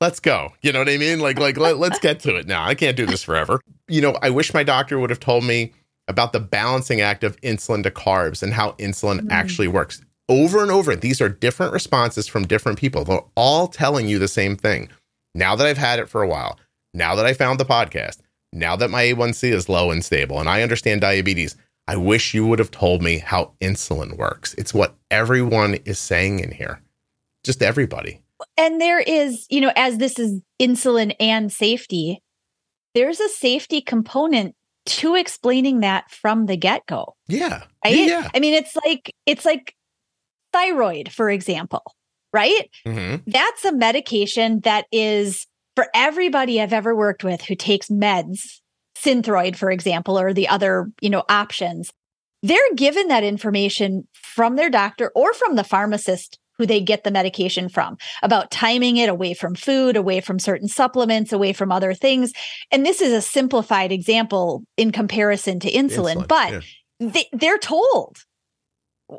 [0.00, 0.52] let's go.
[0.62, 1.18] You know what I mean?
[1.20, 2.64] Like like let, let's get to it now.
[2.64, 3.60] I can't do this forever.
[3.88, 5.72] You know, I wish my doctor would have told me
[6.08, 9.30] about the balancing act of insulin to carbs and how insulin Mm.
[9.32, 10.00] actually works.
[10.28, 13.04] Over and over, these are different responses from different people.
[13.04, 14.90] They're all telling you the same thing.
[15.34, 16.58] Now that I've had it for a while,
[16.92, 18.18] now that I found the podcast,
[18.52, 22.46] now that my A1C is low and stable, and I understand diabetes, I wish you
[22.46, 24.54] would have told me how insulin works.
[24.54, 26.82] It's what everyone is saying in here.
[27.44, 28.20] Just everybody.
[28.58, 32.22] And there is, you know, as this is insulin and safety,
[32.94, 34.54] there's a safety component
[34.86, 37.14] to explaining that from the get go.
[37.26, 37.64] Yeah.
[37.84, 37.94] Right?
[37.94, 38.06] Yeah.
[38.06, 38.28] yeah.
[38.34, 39.74] I mean, it's like it's like
[40.52, 41.82] thyroid, for example,
[42.32, 42.70] right?
[42.86, 48.60] hmm That's a medication that is for everybody I've ever worked with who takes meds,
[48.96, 51.92] Synthroid, for example, or the other, you know, options.
[52.42, 57.10] They're given that information from their doctor or from the pharmacist who they get the
[57.10, 61.94] medication from about timing it away from food, away from certain supplements, away from other
[61.94, 62.32] things.
[62.72, 66.60] And this is a simplified example in comparison to insulin, but yeah.
[66.98, 68.18] they, they're told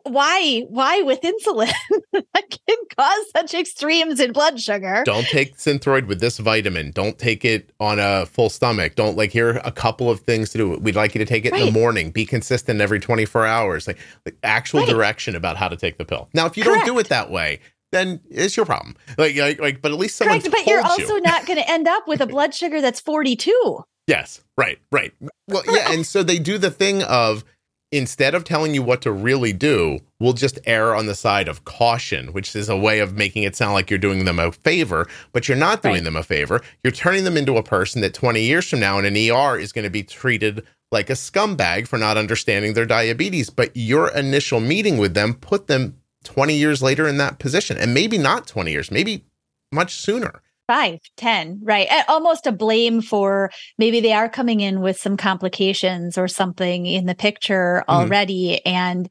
[0.03, 1.71] why why with insulin
[2.13, 6.91] that can cause such extremes in blood sugar don't take Synthroid with this vitamin.
[6.91, 8.95] Don't take it on a full stomach.
[8.95, 10.77] Don't like here are a couple of things to do.
[10.77, 12.11] We'd like you to take it in the morning.
[12.11, 13.87] Be consistent every 24 hours.
[13.87, 14.89] Like, like actual Right.
[14.89, 16.29] direction about how to take the pill.
[16.33, 17.59] Now, if you don't do it that way,
[17.91, 18.95] then it's your problem.
[19.17, 21.21] Like, like, like but at least someone correct but you're also you.
[21.21, 25.13] not going to end up with a blood sugar that's 42 Yes, right, right.
[25.47, 27.43] Well, yeah, and so they do the thing of
[27.91, 31.65] instead of telling you what to really do, we'll just err on the side of
[31.65, 35.07] caution, which is a way of making it sound like you're doing them a favor,
[35.33, 36.03] but you're not doing Right.
[36.03, 36.61] them a favor.
[36.83, 39.71] You're turning them into a person that 20 years from now in an ER is
[39.71, 43.49] going to be treated like a scumbag for not understanding their diabetes.
[43.49, 47.93] But your initial meeting with them put them 20 years later in that position, and
[47.93, 49.23] maybe not 20 years, maybe
[49.71, 50.41] much sooner.
[50.69, 55.17] Five, ten, right and almost a blame for maybe they are coming in with some
[55.17, 57.93] complications or something in the picture Mhm.
[57.95, 59.09] already and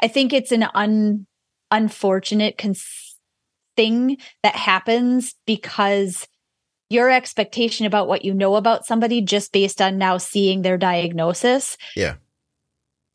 [0.00, 1.26] i think it's an un
[1.70, 3.18] unfortunate cons-
[3.76, 6.26] thing that happens because
[6.88, 11.76] your expectation about what you know about somebody just based on now seeing their diagnosis
[11.94, 12.14] Yeah.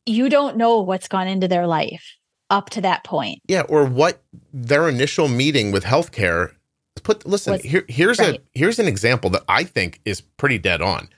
[0.06, 2.04] you don't know what's gone into their life
[2.52, 4.22] up to that point Yeah, or what
[4.54, 6.52] their initial meeting with healthcare
[7.04, 8.36] put listen, Was- here here's right.
[8.36, 11.10] a here's an example that I think is pretty dead on.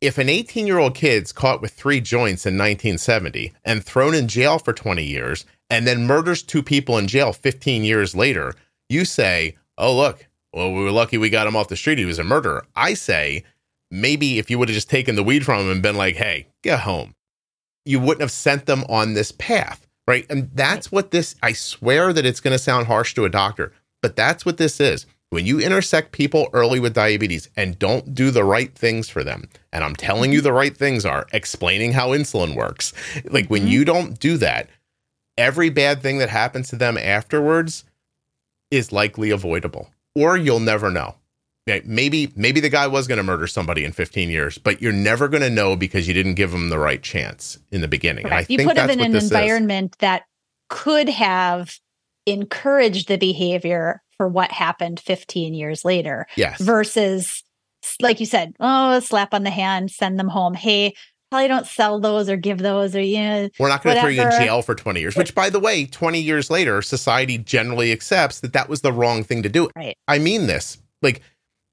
[0.00, 4.74] If an 18-year-old kid's caught with 3 joints in 1970 and thrown in jail for
[4.74, 8.54] 20 years and then murders two people in jail 15 years later,
[8.88, 11.98] you say, "Oh, look, well we were lucky we got him off the street.
[11.98, 13.44] He was a murderer." I say,
[13.90, 16.48] maybe if you would have just taken the weed from him and been like, "Hey,
[16.62, 17.14] get home."
[17.86, 20.26] You wouldn't have sent them on this path right?
[20.28, 23.72] And that's what this, I swear that it's going to sound harsh to a doctor,
[24.04, 25.06] but that's what this is.
[25.30, 29.48] When you intersect people early with diabetes and don't do the right things for them,
[29.72, 32.92] and I'm telling you the right things are explaining how insulin works.
[33.24, 33.70] Like when Mhm.
[33.70, 34.68] you don't do that,
[35.38, 37.84] every bad thing that happens to them afterwards
[38.70, 41.14] is likely avoidable, or you'll never know.
[41.66, 45.28] Maybe maybe the guy was going to murder somebody in 15 years, but you're never
[45.28, 48.26] going to know because you didn't give him the right chance in the beginning.
[48.26, 49.30] And I You think put him in an this is.
[49.32, 50.24] environment that
[50.68, 51.80] could have
[52.26, 56.60] encouraged the behavior for what happened 15 years later Yes.
[56.60, 57.42] versus
[58.00, 60.94] like you said oh slap on the hand send them home hey
[61.30, 64.22] probably don't sell those or give those or yeah We're not going to throw you
[64.22, 68.38] in jail for 20 years, which, by the way, 20 years later, society generally accepts
[68.40, 69.68] that that was the wrong thing to do.
[69.74, 69.96] Right.
[70.06, 70.78] I mean this.
[71.02, 71.22] Like,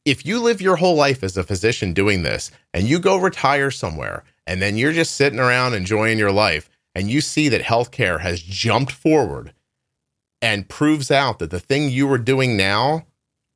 [0.03, 3.69] if you live your whole life as a physician doing this and you go retire
[3.69, 8.19] somewhere and then you're just sitting around enjoying your life and you see that healthcare
[8.21, 9.53] has jumped forward
[10.41, 13.05] and proves out that the thing you were doing now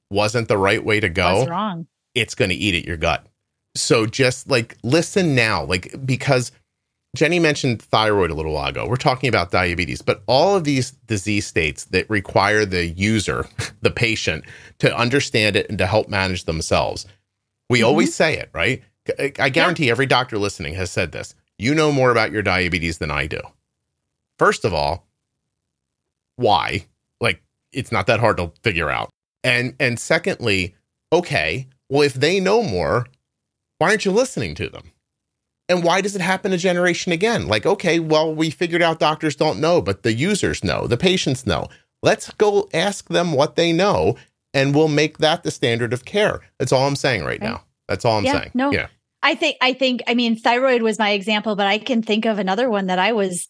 [0.09, 1.87] wasn't the right way to go, wrong?
[2.13, 3.25] it's going to eat at your gut.
[3.75, 6.51] So just like listen now, like because
[7.15, 8.85] Jenny mentioned thyroid a little while ago.
[8.87, 13.47] We're talking about diabetes, but all of these disease states that require the user,
[13.81, 14.43] the patient,
[14.79, 17.05] to understand it and to help manage themselves.
[17.69, 17.85] We Mhm.
[17.85, 18.83] always say it, right?
[19.19, 21.35] I- I guarantee every doctor listening has said this.
[21.57, 23.39] You know more about your diabetes than I do.
[24.37, 25.04] First of all,
[26.35, 26.85] why?
[27.21, 29.09] Like it's not that hard to figure out.
[29.43, 30.75] And and secondly,
[31.13, 33.05] okay, well if they know more,
[33.77, 34.91] why aren't you listening to them?
[35.67, 37.47] And why does it happen a generation again?
[37.47, 41.47] Like, okay, well, we figured out doctors don't know, but the users know, the patients
[41.47, 41.69] know.
[42.03, 44.15] Let's go ask them what they know,
[44.53, 46.41] and we'll make that the standard of care.
[46.59, 47.49] That's all I'm saying right Right.
[47.49, 47.63] now.
[47.87, 48.51] That's all I'm Yeah, saying.
[48.53, 48.71] no.
[48.71, 48.87] Yeah.
[49.23, 52.37] I think I think I mean thyroid was my example, but I can think of
[52.37, 53.47] another one that I was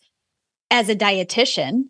[0.71, 1.89] as a dietitian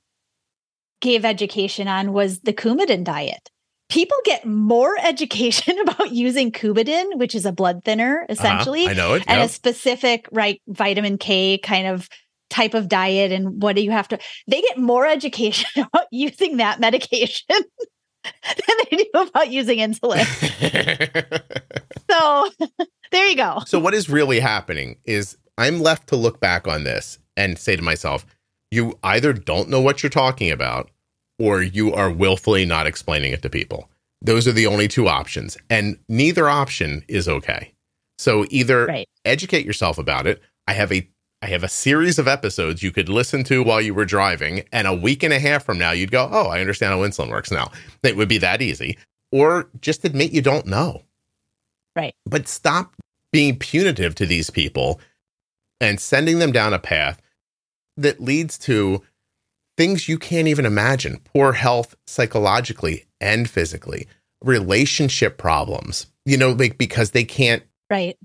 [1.02, 3.50] gave education on was the Coumadin diet.
[3.90, 8.92] People get more education about using Coumadin, which is a blood thinner essentially, Uh-huh.
[8.92, 9.24] I know it.
[9.28, 9.50] and yep.
[9.50, 12.10] a specific right vitamin K kind of
[12.50, 16.58] type of diet and what do you have to they get more education about using
[16.58, 17.44] that medication
[18.24, 20.26] than they do about using insulin.
[22.10, 22.50] So
[23.12, 23.62] there you go.
[23.66, 27.76] so what is really happening is I'm left to look back on this and say
[27.76, 28.26] to myself,
[28.76, 30.92] you either don't know what you're talking about
[31.40, 33.90] or you are willfully not explaining it to people.
[34.22, 37.74] Those are the only two options, and neither option is okay.
[38.18, 39.10] So either Right.
[39.26, 40.42] educate yourself about it.
[40.68, 41.08] I have a
[41.42, 44.88] I have a series of episodes you could listen to while you were driving, and
[44.88, 47.52] a week and a half from now, you'd go, "Oh, I understand how insulin works
[47.52, 47.72] now."
[48.02, 48.98] It would be that easy.
[49.32, 51.04] Or just admit you don't know.
[51.96, 52.16] Right.
[52.26, 52.96] But stop
[53.32, 55.00] being punitive to these people
[55.80, 57.22] and sending them down a path
[57.98, 59.02] that leads to
[59.78, 64.08] things you can't even imagine poor health psychologically and physically,
[64.44, 68.18] relationship problems, you know, like because they can't, Right.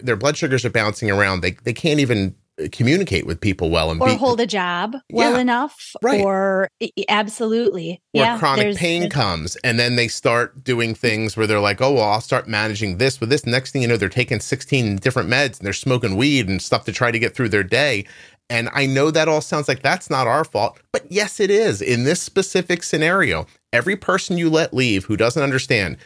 [0.00, 1.40] their blood sugars are bouncing around.
[1.40, 4.96] They, they can't even uh, communicate with people well and or be, hold a job
[5.12, 6.22] well Yeah, enough right.
[6.22, 6.68] or
[7.08, 11.60] absolutely or yeah chronic pain there's- comes and then they start doing things where they're
[11.60, 14.40] like oh well i'll start managing this with this next thing you know they're taking
[14.40, 17.62] 16 different meds and they're smoking weed and stuff to try to get through their
[17.62, 18.06] day
[18.50, 21.82] and i know that all sounds like that's not our fault but yes it is
[21.82, 25.96] in this specific scenario every person you let leave who doesn't understand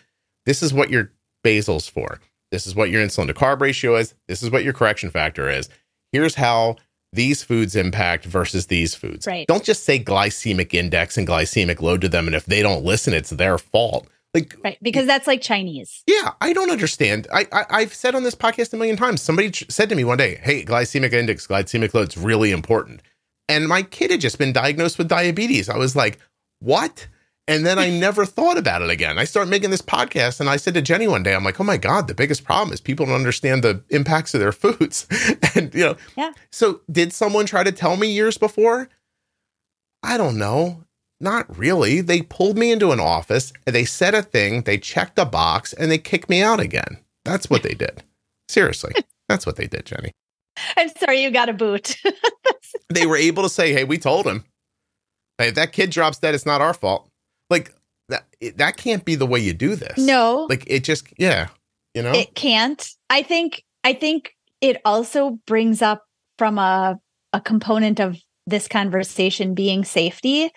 [0.47, 1.13] this is what your
[1.43, 2.21] basal's for
[2.51, 5.49] this is what your insulin to carb ratio is this is what your correction factor
[5.49, 5.69] is
[6.13, 6.77] here's how
[7.13, 9.27] these foods impact versus these foods.
[9.27, 9.47] Right.
[9.47, 12.27] Don't just say glycemic index and glycemic load to them.
[12.27, 14.07] And if they don't listen, it's their fault.
[14.33, 17.27] Like, right because that's like chinese yeah, I don't understand.
[17.33, 19.23] I, I I've said on this podcast a million times.
[19.23, 23.03] Somebody ch- said to me one day, "Hey, glycemic index, glycemic load's really important."
[23.49, 25.69] And my kid had just been diagnosed with diabetes.
[25.69, 26.19] I was like,
[26.61, 27.09] "What?"
[27.49, 29.19] And then I never thought about it again.
[29.19, 31.65] I started making this podcast, and I said to Jenny one day, "I'm like, oh
[31.65, 35.07] my god, the biggest problem is people don't understand the impacts of their foods."
[35.55, 36.33] and you know, Yeah.
[36.53, 38.89] So did someone try to tell me years before?
[40.03, 40.85] I don't know.
[41.21, 42.01] Not really.
[42.01, 45.73] They pulled me into an office and they said a thing, they checked a box,
[45.75, 46.99] and they kicked me out again.
[47.25, 48.03] That's what they did.
[48.49, 48.95] Seriously.
[49.29, 50.11] That's what they did, Jenny.
[50.77, 51.97] i'm sorry you got a boot
[52.89, 54.45] They were able to say, hey, we told him.
[55.39, 57.09] Hey, if that kid drops dead, it's not our fault.
[57.49, 57.73] Like,
[58.09, 59.97] that, it, that can't be the way you do this.
[59.97, 61.49] no Like, it just, yeah.
[61.95, 62.13] You know?
[62.13, 66.05] it can't i think i think it also brings up
[66.39, 67.01] from a
[67.33, 68.17] a component of
[68.47, 70.53] this conversation being safety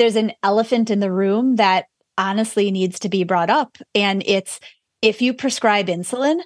[0.00, 1.86] there's an elephant in the room that
[2.18, 4.58] honestly needs to be brought up and it's
[5.02, 6.40] if you prescribe insulin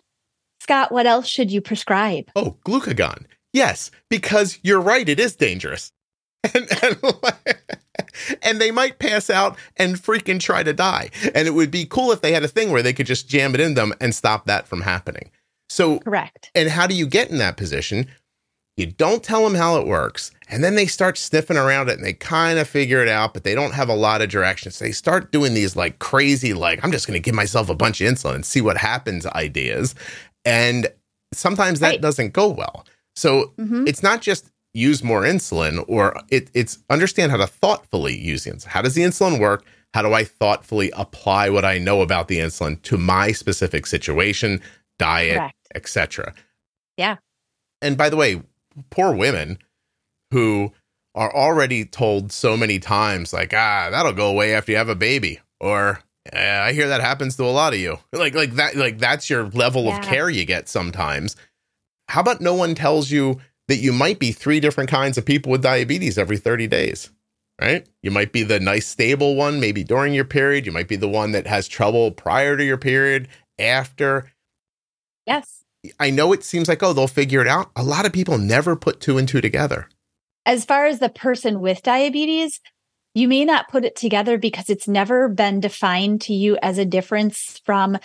[0.60, 3.24] scott what else should you prescribe Oh, glucagon.
[3.54, 5.08] Yes, because you're right.
[5.08, 5.90] It is dangerous.
[6.52, 6.98] And, and,
[8.42, 11.08] and they might pass out and freaking try to die.
[11.34, 13.54] And it would be cool if they had a thing where they could just jam
[13.54, 15.30] it in them and stop that from happening.
[15.70, 18.08] So, correct and how do you get in that position?
[18.76, 20.32] You don't tell them how it works.
[20.48, 23.44] And then they start sniffing around it and they kind of figure it out, but
[23.44, 24.78] they don't have a lot of directions.
[24.78, 28.00] They start doing these like crazy, like, I'm just going to give myself a bunch
[28.00, 29.94] of insulin and see what happens ideas.
[30.44, 30.88] And
[31.32, 32.00] sometimes that Right.
[32.00, 32.84] doesn't go well.
[33.16, 33.88] So Mhm.
[33.88, 38.66] it's not just use more insulin or it, it's understand how to thoughtfully use insulin.
[38.66, 39.64] How does the insulin work?
[39.94, 44.60] How do I thoughtfully apply what I know about the insulin to my specific situation,
[44.98, 46.34] diet, etc.
[46.96, 47.16] Yeah.
[47.80, 48.42] And by the way,
[48.90, 49.58] poor women
[50.34, 50.72] who
[51.14, 54.94] are already told so many times, like, ah, that'll go away after you have a
[54.94, 56.00] baby, or
[56.32, 57.98] eh, I hear that happens to a lot of you.
[58.12, 61.36] Like, like that, like that's your level of care you get sometimes.
[62.08, 65.50] How about no one tells you that you might be three different kinds of people
[65.52, 67.10] with diabetes every 30 days?
[67.60, 67.86] right?
[68.02, 70.66] You might be the nice, stable one, maybe during your period.
[70.66, 73.28] You might be the one that has trouble prior to your period,
[73.58, 74.30] after.
[75.26, 75.64] Yes.
[76.00, 77.70] I know it seems like, oh, they'll figure it out.
[77.76, 79.88] A lot of people never put two and two together.
[80.46, 82.60] As far as the person with diabetes,
[83.14, 86.84] you may not put it together because it's never been defined to you as a
[86.84, 87.96] difference from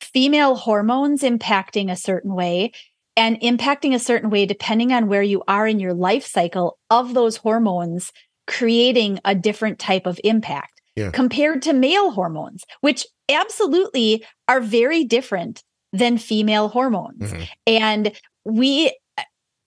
[0.00, 2.72] female hormones impacting a certain way
[3.16, 7.14] and impacting a certain way depending on where you are in your life cycle of
[7.14, 8.12] those hormones
[8.46, 11.10] creating a different type of impact Yeah.
[11.10, 17.48] compared to male hormones which absolutely are very different than female hormones Mhm.
[17.66, 18.12] and
[18.44, 18.96] we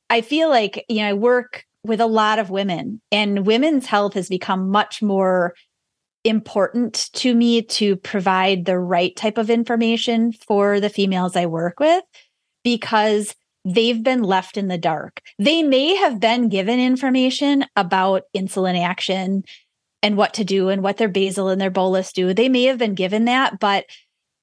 [0.10, 4.14] i feel like you know i work with a lot of women and women's health
[4.14, 5.54] has become much more
[6.24, 11.80] important to me to provide the right type of information for the females I work
[11.80, 12.04] with
[12.64, 13.36] because
[13.66, 15.22] they've been left in the dark.
[15.38, 19.44] They may have been given information about insulin action
[20.02, 22.34] and what to do and what their basal and their bolus do.
[22.34, 23.86] They may have been given that, but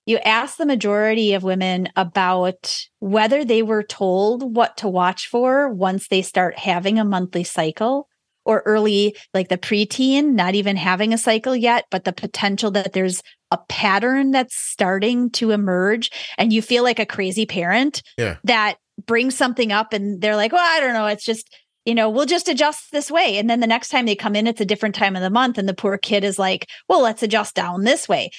[0.06, 5.68] you ask the majority of women about whether they were told what to watch for
[5.68, 8.08] once they start having a monthly cycle
[8.44, 12.92] or early, like the preteen, not even having a cycle yet, but the potential that
[12.92, 16.12] there's a pattern that's starting to emerge.
[16.38, 18.36] And you feel like a crazy parent Yeah.
[18.44, 21.06] that brings something up and they're like, well, I don't know.
[21.06, 21.52] It's just,
[21.84, 23.36] you know, we'll just adjust this way.
[23.38, 25.58] And then the next time they come in, it's a different time of the month.
[25.58, 28.30] And the poor kid is like, well, let's adjust down this way.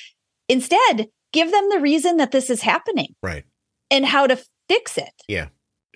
[0.48, 3.44] Instead, give them the reason that this is happening Right.
[3.92, 5.12] and how to fix it.
[5.28, 5.48] Yeah.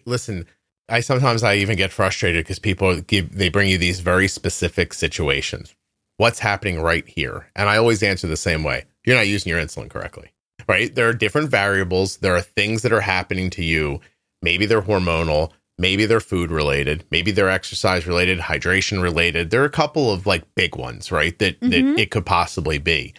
[0.06, 0.46] Listen,
[0.90, 4.94] I sometimes I even get frustrated because people give they bring you these very specific
[4.94, 5.76] situations.
[6.18, 7.48] What's happening right here?
[7.56, 8.86] And I always answer the same way.
[9.06, 10.32] You're not using your insulin correctly.
[10.68, 10.94] Right?
[10.94, 12.18] There are different variables.
[12.18, 14.00] There are things that are happening to you.
[14.44, 19.50] Maybe they're hormonal, maybe they're food related, maybe they're exercise related, hydration related.
[19.50, 21.38] There are a couple of like big ones, right?
[21.40, 21.70] That Mhm.
[21.72, 23.14] that it could possibly be.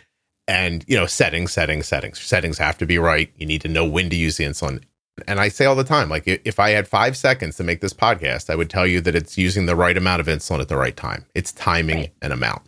[0.49, 2.21] And you know, settings, settings, settings.
[2.21, 3.33] Settings have to be right.
[3.37, 4.83] You need to know when to use the insulin
[5.29, 7.93] and I say all the time, like if I had five seconds to make this
[7.93, 10.77] podcast, I would tell you that it's using the right amount of insulin at the
[10.77, 11.27] right time.
[11.35, 12.13] It's timing Right.
[12.23, 12.63] and amount,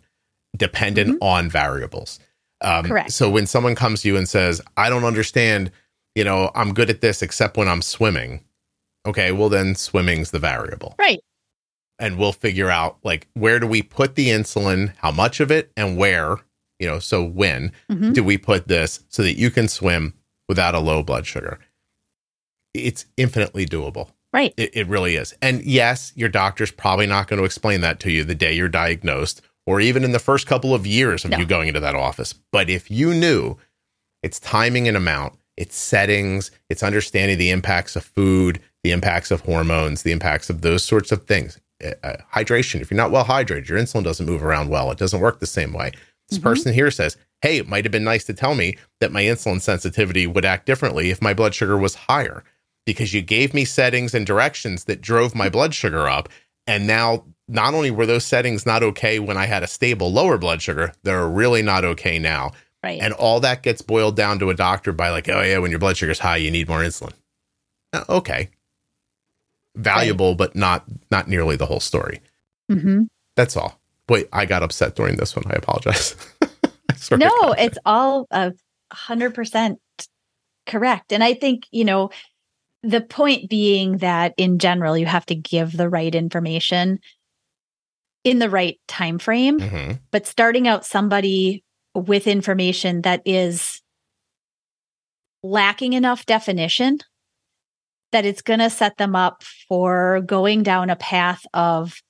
[0.55, 2.19] dependent on variables.
[2.61, 3.11] Um, Correct.
[3.11, 5.71] So when someone comes to you and says, "I don't understand,"
[6.13, 8.41] you know, I'm good at this except when I'm swimming.
[9.07, 11.19] Okay, well then swimming's the variable, Right.
[11.99, 15.71] and we'll figure out like where do we put the insulin, how much of it,
[15.75, 16.37] and where.
[16.79, 18.13] You know, so when Mhm.
[18.13, 20.13] do we put this so that you can swim
[20.49, 21.59] without a low blood sugar?
[22.73, 24.09] It's infinitely doable.
[24.33, 24.53] Right.
[24.57, 25.33] It, it really is.
[25.41, 28.67] And yes, your doctor's probably not going to explain that to you the day you're
[28.67, 31.37] diagnosed or even in the first couple of years of No.
[31.37, 32.33] you going into that office.
[32.51, 33.57] But if you knew
[34.21, 39.41] it's timing and amount, it's settings, it's understanding the impacts of food, the impacts of
[39.41, 41.57] hormones, the impacts of those sorts of things.
[42.03, 42.81] Uh, hydration.
[42.81, 44.91] If you're not well hydrated, your insulin doesn't move around well.
[44.91, 45.91] It doesn't work the same way.
[46.29, 46.43] This Mhm.
[46.43, 49.61] person here says, Hey, it might have been nice to tell me that my insulin
[49.61, 52.43] sensitivity would act differently if my blood sugar was higher
[52.85, 56.29] because you gave me settings and directions that drove my blood sugar up.
[56.65, 60.37] And now, not only were those settings not okay when I had a stable lower
[60.39, 62.51] blood sugar, they're really not okay now.
[62.83, 62.99] Right.
[63.01, 65.79] And all that gets boiled down to a doctor by, like, oh, yeah, when your
[65.79, 67.13] blood sugar's high, you need more insulin.
[67.93, 68.49] Uh, okay.
[69.75, 72.21] Valuable, but not not nearly the whole story.
[72.71, 73.03] hmm
[73.35, 73.79] That's all.
[74.07, 75.45] Wait, I got upset during this one.
[75.47, 76.15] I apologize.
[76.43, 78.53] I No, it's all a
[78.91, 79.79] hundred percent
[80.65, 81.11] correct.
[81.11, 82.09] And I think, you know,
[82.83, 86.99] the point being that in general, you have to give the right information
[88.23, 89.59] in the right time frame.
[89.59, 89.99] Mhm.
[90.11, 93.81] But starting out somebody with information that is
[95.43, 96.99] lacking enough definition
[98.11, 102.01] that it's going to set them up for going down a path of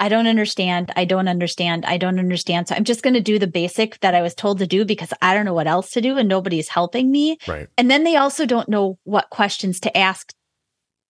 [0.00, 0.90] I don't understand.
[0.96, 1.84] I don't understand.
[1.84, 2.66] I don't understand.
[2.66, 5.12] So I'm just going to do the basic that I was told to do because
[5.20, 7.36] I don't know what else to do and nobody's helping me.
[7.46, 7.68] Right.
[7.76, 10.32] And then they also don't know what questions to ask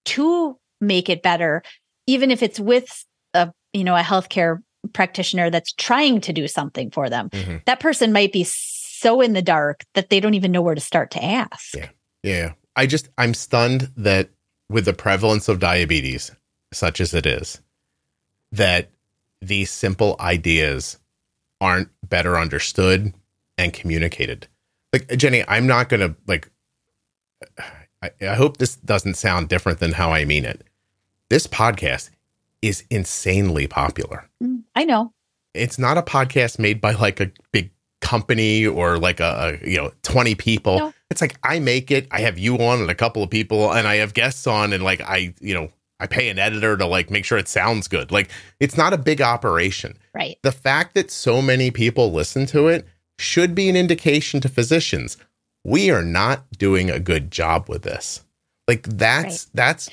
[0.07, 1.62] to make it better,
[2.09, 4.59] even if it's with a, you know, a healthcare
[4.93, 7.30] practitioner that's trying to do something for them.
[7.30, 7.64] Mhm.
[7.66, 10.80] That person might be so in the dark that they don't even know where to
[10.80, 11.76] start to ask.
[11.76, 11.91] Yeah.
[12.24, 12.53] Yeah.
[12.74, 14.30] I just, I'm stunned that
[14.68, 16.32] with the prevalence of diabetes,
[16.72, 17.61] such as it is,
[18.53, 18.91] that
[19.41, 20.99] these simple ideas
[21.61, 23.13] aren't better understood
[23.59, 24.49] and communicated.
[24.93, 26.51] Like, Jenny, I'm not going to, like,
[28.03, 30.63] I, I hope this doesn't sound different than how I mean it.
[31.29, 32.11] This podcast
[32.63, 34.29] is insanely popular.
[34.43, 35.13] Mm, I know.
[35.55, 37.71] It's not a podcast made by like a big
[38.01, 40.95] company or like a, a you know 20 people No.
[41.11, 43.87] it's like i make it i have you on and a couple of people and
[43.87, 45.71] i have guests on and like i you know
[46.01, 48.11] I pay an editor to like make sure it sounds good.
[48.11, 49.97] Like it's not a big operation.
[50.15, 50.39] Right.
[50.43, 52.87] The fact that so many people listen to it
[53.19, 55.17] should be an indication to physicians
[55.65, 58.25] we are not doing a good job with this.
[58.69, 59.51] Like that's right.
[59.55, 59.91] that's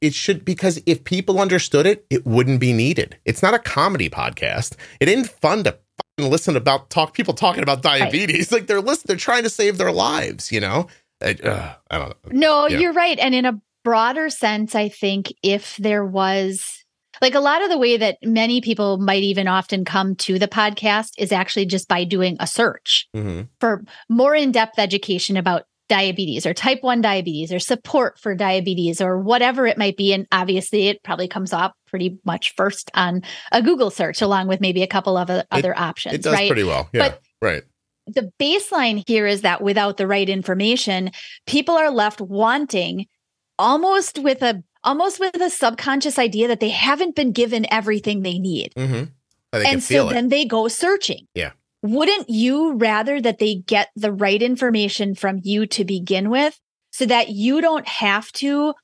[0.00, 3.16] it should because if people understood it, it wouldn't be needed.
[3.24, 4.76] It's not a comedy podcast.
[5.00, 5.78] It ain't fun to
[6.18, 8.50] listen about talk people talking about diabetes.
[8.50, 8.52] Right.
[8.60, 10.50] Like they're listen, they're trying to save their lives.
[10.50, 10.86] You know,
[11.22, 12.16] I, uh, I don't know.
[12.32, 12.78] No, yeah.
[12.78, 13.18] you're right.
[13.18, 16.84] And in a broader sense, I think if there was
[17.22, 20.48] like a lot of the way that many people might even often come to the
[20.48, 23.42] podcast is actually just by doing a search mm-hmm.
[23.60, 29.20] for more in-depth education about diabetes or type 1 diabetes or support for diabetes or
[29.20, 30.12] whatever it might be.
[30.12, 33.22] And obviously it probably comes up pretty much first on
[33.52, 36.50] a google search along with maybe a couple of other it, options it does right?
[36.50, 36.88] pretty well.
[36.92, 37.62] Yeah but right.
[38.08, 41.12] the baseline here is that without the right information
[41.46, 43.06] people are left wanting
[43.58, 48.38] almost with a almost with a subconscious idea that they haven't been given everything they
[48.38, 48.72] need.
[48.76, 49.04] Mm-hmm.
[49.52, 51.26] and so then they go searching.
[51.34, 51.52] Yeah.
[51.82, 56.58] Wouldn't you rather that they get the right information from you to begin with
[56.90, 58.74] so that you don't have to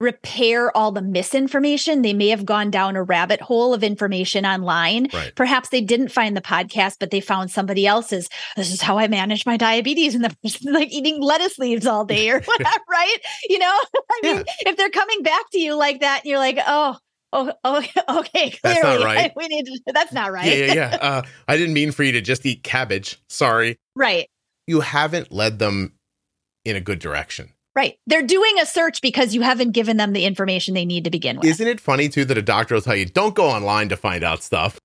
[0.00, 2.02] repair all the misinformation.
[2.02, 5.08] They may have gone down a rabbit hole of information online.
[5.12, 5.32] Right.
[5.34, 8.28] Perhaps they didn't find the podcast, but they found somebody else's.
[8.56, 10.14] This is how I manage my diabetes.
[10.14, 13.16] And the person's like eating lettuce leaves all day or whatever, right?
[13.48, 13.66] You know,
[14.10, 16.96] I mean, if they're coming back to you like that, and you're like, oh,
[17.30, 18.48] Oh, oh, okay.
[18.48, 19.32] Clearly, that's not right.
[19.36, 20.46] we need to, that's not right.
[20.46, 20.98] Yeah, yeah, yeah.
[20.98, 23.20] Uh, I didn't mean for you to just eat cabbage.
[23.28, 23.76] Sorry.
[23.94, 24.30] Right.
[24.66, 25.92] You haven't led them
[26.64, 27.52] in a good direction.
[27.78, 27.96] Right.
[28.08, 31.36] They're doing a search because you haven't given them the information they need to begin
[31.36, 31.46] with.
[31.46, 34.24] Isn't it funny too that a doctor will tell you, don't go online to find
[34.24, 34.80] out stuff?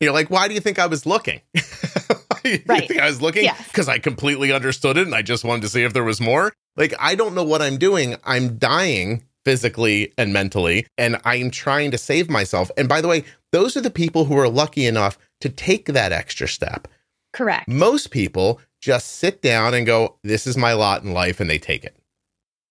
[0.00, 1.42] You're like, why do you think I was looking?
[1.52, 2.88] you right.
[2.88, 3.42] think I was looking?
[3.42, 3.94] Because yes.
[3.94, 6.54] I completely understood it and I just wanted to see if there was more.
[6.74, 8.16] Like, I don't know what I'm doing.
[8.24, 12.70] I'm dying physically and mentally, and I'm trying to save myself.
[12.78, 16.12] And by the way, those are the people who are lucky enough to take that
[16.12, 16.88] extra step.
[17.34, 17.68] Correct.
[17.68, 21.58] Most people just sit down and go, This is my lot in life, and they
[21.58, 21.97] take it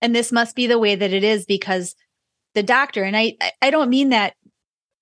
[0.01, 1.95] and this must be the way that it is because
[2.53, 4.33] the doctor and I I don't mean that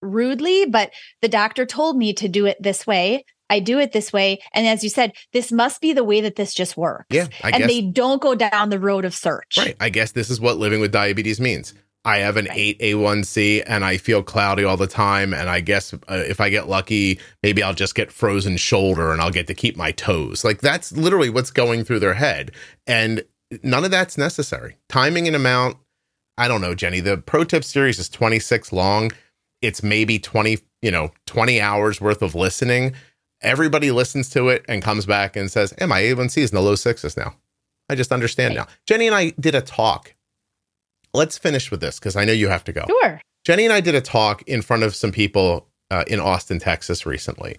[0.01, 0.91] rudely, but
[1.21, 3.25] the doctor told me to do it this way.
[3.49, 4.39] I do it this way.
[4.53, 7.05] And as you said, this must be the way that this just works.
[7.11, 7.27] Yeah.
[7.43, 9.57] I and guess, they don't go down the road of search.
[9.57, 9.75] Right.
[9.79, 11.73] I guess this is what living with diabetes means.
[12.03, 12.77] I have an right.
[12.79, 15.33] 8A1C and I feel cloudy all the time.
[15.33, 19.21] And I guess uh, if I get lucky, maybe I'll just get frozen shoulder and
[19.21, 20.43] I'll get to keep my toes.
[20.43, 22.51] Like that's literally what's going through their head.
[22.85, 23.23] And
[23.63, 24.77] none of that's necessary.
[24.89, 25.77] Timing and amount,
[26.37, 26.99] I don't know, Jenny.
[26.99, 29.11] The pro tip series is 26 long.
[29.61, 32.93] It's maybe 20, you know, 20 hours worth of listening.
[33.41, 36.61] Everybody listens to it and comes back and says, Hey, my A1C is in the
[36.61, 37.35] low sixes now.
[37.89, 38.67] I just understand right.
[38.67, 38.73] now.
[38.87, 40.15] Jenny and I did a talk.
[41.13, 42.85] Let's finish with this because I know you have to go.
[42.87, 43.21] Sure.
[43.45, 47.05] Jenny and I did a talk in front of some people uh, in Austin, Texas
[47.05, 47.57] recently.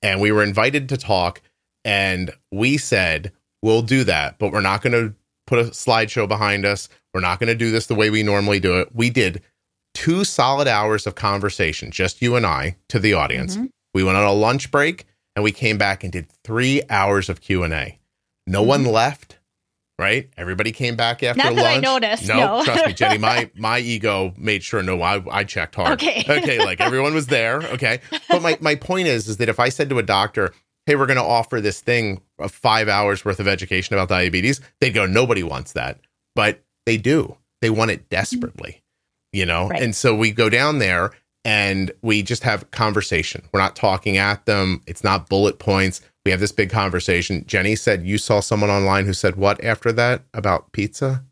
[0.00, 1.42] And we were invited to talk.
[1.84, 3.32] And we said,
[3.62, 5.14] We'll do that, but we're not going to
[5.46, 6.88] put a slideshow behind us.
[7.12, 8.94] We're not going to do this the way we normally do it.
[8.94, 9.42] We did
[9.94, 13.56] two solid hours of conversation, just you and I, to the audience.
[13.56, 13.66] Mm-hmm.
[13.94, 17.40] We went on a lunch break and we came back and did three hours of
[17.40, 17.98] Q and A.
[18.46, 18.68] No mm-hmm.
[18.68, 19.38] one left.
[19.96, 21.76] Right, everybody came back after Not lunch.
[21.76, 22.26] I noticed.
[22.26, 22.64] No, no.
[22.64, 23.16] trust me, Jenny.
[23.16, 24.82] My my ego made sure.
[24.82, 25.92] No, I I checked hard.
[26.02, 27.62] Okay, okay, like everyone was there.
[27.62, 30.52] Okay, but my my point is is that if I said to a doctor,
[30.86, 34.60] hey, we're going to offer this thing of five hours worth of education about diabetes,
[34.80, 35.98] they'd go, nobody wants that.
[36.34, 37.36] But they do.
[37.62, 38.82] They want it desperately,
[39.32, 39.68] you know?
[39.68, 39.82] Right.
[39.82, 41.12] And so we go down there
[41.44, 43.42] and we just have conversation.
[43.52, 44.82] We're not talking at them.
[44.86, 46.00] It's not bullet points.
[46.24, 47.44] We have this big conversation.
[47.46, 51.24] Jenny said you saw someone online who said what after that about pizza?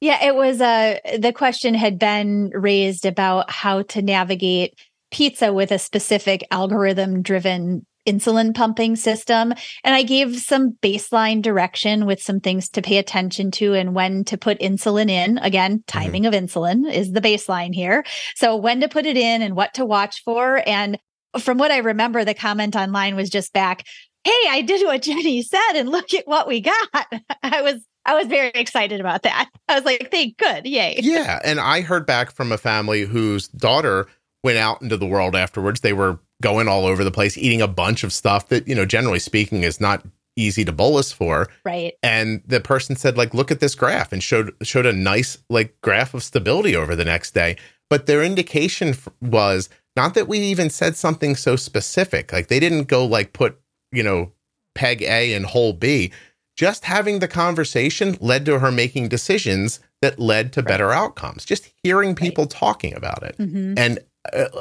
[0.00, 4.78] Yeah, it was uh the question had been raised about how to navigate
[5.10, 9.52] pizza with a specific algorithm driven insulin pumping system.
[9.84, 14.24] And I gave some baseline direction with some things to pay attention to and when
[14.24, 15.38] to put insulin in.
[15.38, 15.98] Again, mm-hmm.
[15.98, 16.34] timing mm-hmm.
[16.34, 18.04] of insulin is the baseline here.
[18.34, 20.62] So when to put it in and what to watch for.
[20.66, 20.98] And
[21.38, 23.84] from what I remember, the comment online was just back,
[24.24, 26.74] Hey, I did what Jenny said and look at what we got.
[27.42, 29.50] I was I was very excited about that.
[29.68, 30.64] I was like, thank good.
[30.64, 31.00] Yay.
[31.02, 31.40] Yeah.
[31.44, 34.06] And I heard back from a family whose daughter
[34.44, 35.80] went out into the world afterwards.
[35.80, 38.84] They were going all over the place, eating a bunch of stuff that, you know,
[38.84, 40.04] generally speaking, is not
[40.36, 41.48] easy to bolus for.
[41.64, 41.94] Right.
[42.02, 45.80] And the person said, like, look at this graph and showed showed a nice like
[45.80, 47.56] graph of stability over the next day.
[47.88, 52.32] But their indication was not that we even said something so specific.
[52.32, 53.58] Like they didn't go like put,
[53.92, 54.32] you know,
[54.74, 56.12] peg A and hole B.
[56.56, 61.44] just having the conversation led to her making decisions that led to better outcomes.
[61.44, 63.36] Just hearing people talking about it.
[63.38, 63.74] Mhm.
[63.78, 63.98] And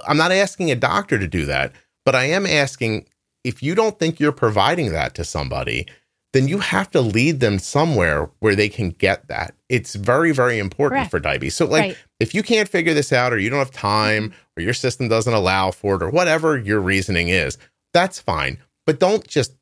[0.07, 1.71] I'm not asking a doctor to do that,
[2.05, 3.05] but I am asking
[3.43, 5.85] if you don't think you're providing that to somebody,
[6.33, 9.53] then you have to lead them somewhere where they can get that.
[9.69, 11.11] It's very, very important Correct.
[11.11, 11.55] for diabetes.
[11.55, 11.97] So, like, Right.
[12.19, 15.33] if you can't figure this out, or you don't have time, or your system doesn't
[15.33, 17.57] allow for it, or whatever your reasoning is,
[17.93, 18.57] that's fine.
[18.85, 19.53] But don't just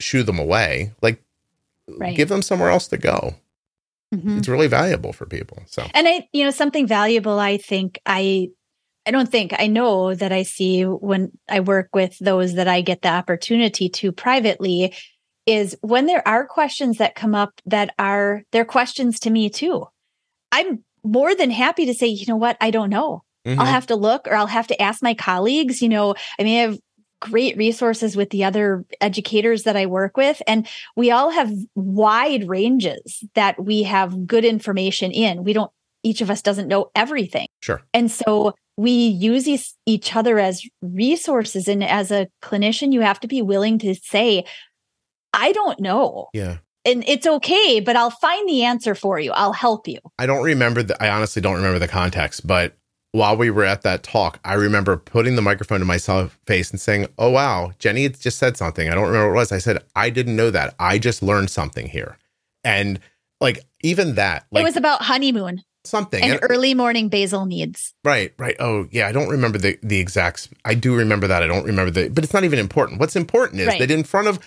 [0.00, 0.92] shoo them away.
[1.02, 1.20] Like,
[1.88, 2.16] Right.
[2.16, 3.34] give them somewhere else to go.
[4.14, 4.38] Mhm.
[4.38, 5.62] It's really valuable for people.
[5.66, 8.48] So, And I, you know, something valuable I think I
[9.06, 12.80] I don't think I know that I see when I work with those that I
[12.80, 14.94] get the opportunity to privately
[15.46, 19.84] is when there are questions that come up that are they're questions to me too.
[20.52, 23.24] I'm more than happy to say, you know what, I don't know.
[23.46, 23.58] mhm.
[23.58, 25.82] I'll have to look or I'll have to ask my colleagues.
[25.82, 26.78] You know, I mean, I have
[27.20, 32.48] great resources with the other educators that I work with, and we all have wide
[32.48, 35.44] ranges that we have good information in.
[35.44, 35.70] We don't,
[36.02, 37.48] each of us doesn't know everything.
[37.60, 37.82] sure.
[37.92, 41.68] And so we use each- each other as resources.
[41.68, 44.44] And as a clinician, you have to be willing to say,
[45.32, 46.28] I don't know.
[46.32, 46.58] Yeah.
[46.84, 49.32] And it's okay, but I'll find the answer for you.
[49.32, 49.98] I'll help you.
[50.18, 52.76] I don't remember the I honestly don't remember the context, but
[53.12, 56.80] while we were at that talk, I remember putting the microphone to my face and
[56.80, 58.90] saying, Oh wow, Jenny just said something.
[58.90, 59.52] I don't remember what it was.
[59.52, 60.74] I said, I didn't know that.
[60.78, 62.18] I just learned something here.
[62.64, 63.00] And
[63.40, 66.22] like even that, like it was about honeymoon something.
[66.22, 67.94] and And- early morning basal needs.
[68.04, 68.56] Right, right.
[68.58, 69.06] Oh, yeah.
[69.08, 70.48] I don't remember the the exact.
[70.64, 71.42] I do remember that.
[71.42, 72.08] I don't remember the.
[72.08, 73.00] But it's not even important.
[73.00, 73.78] What's important is Right.
[73.78, 74.38] that in front of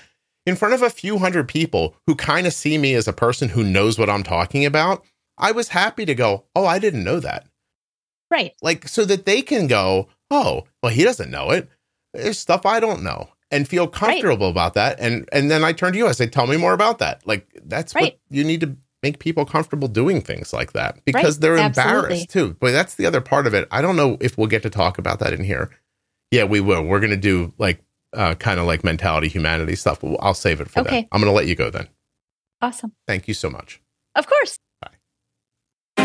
[0.45, 3.49] in front of a few hundred people who kind of see me as a person
[3.49, 5.03] who knows what I'm talking about,
[5.37, 6.45] I was happy to go.
[6.55, 7.45] Oh, I didn't know that.
[8.31, 8.53] Right.
[8.61, 10.07] Like so that they can go.
[10.31, 11.69] Oh, well, he doesn't know it.
[12.13, 14.99] There's stuff I don't know, and feel comfortable about that.
[14.99, 16.07] And and then I turn to you.
[16.07, 17.25] I say, tell me more about that.
[17.27, 21.41] Like that's what you need to make people comfortable doing things like that because Right.
[21.41, 21.95] they're Absolutely.
[21.95, 22.55] embarrassed too.
[22.59, 23.67] But that's the other part of it.
[23.71, 25.69] I don't know if we'll get to talk about that in here.
[26.31, 26.83] Yeah, we will.
[26.83, 27.83] We're going to do like
[28.13, 30.01] uh, kind of like mentality, humanity stuff.
[30.01, 31.01] But I'll save it for Okay.
[31.01, 31.07] that.
[31.11, 31.87] I'm going to let you go then.
[32.61, 32.93] Awesome.
[33.07, 33.81] Thank you so much.
[34.15, 34.57] Of course.
[34.81, 35.97] Bye.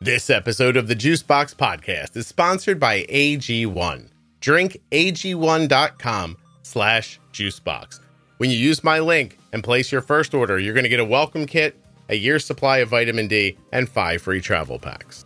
[0.00, 4.08] This episode of the Juicebox Podcast is sponsored by AG1.
[4.46, 7.98] Drink AG1.com slash juicebox.
[8.36, 11.04] When you use my link and place your first order, you're going to get a
[11.04, 11.76] welcome kit,
[12.08, 15.24] a year's supply of vitamin D, and five free travel packs.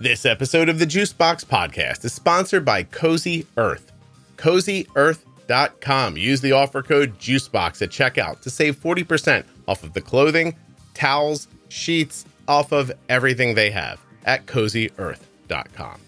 [0.00, 3.92] This episode of the Juicebox Podcast is sponsored by Cozy Earth.
[4.38, 6.16] CozyEarth.com.
[6.16, 10.56] Use the offer code JUICEBOX at checkout to save 40% off of the clothing,
[10.94, 16.03] towels, sheets, off of everything they have at CozyEarth.com.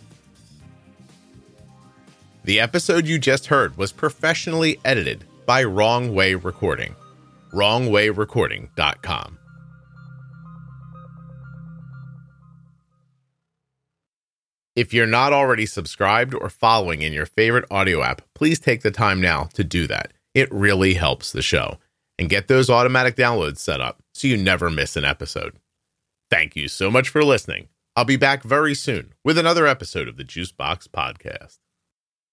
[2.47, 6.95] The episode you just heard was professionally edited by Wrong Way Recording.
[7.53, 9.39] WrongWayRecording.com.
[14.77, 18.93] If you're not already subscribed or following in your favorite audio app, please take the
[18.93, 20.13] time now to do that.
[20.33, 21.79] It really helps the show.
[22.17, 25.59] And get those automatic downloads set up so you never miss an episode.
[26.31, 27.71] Thank you so much for listening.
[27.97, 31.59] I'll be back very soon with another episode of the Juicebox Podcast.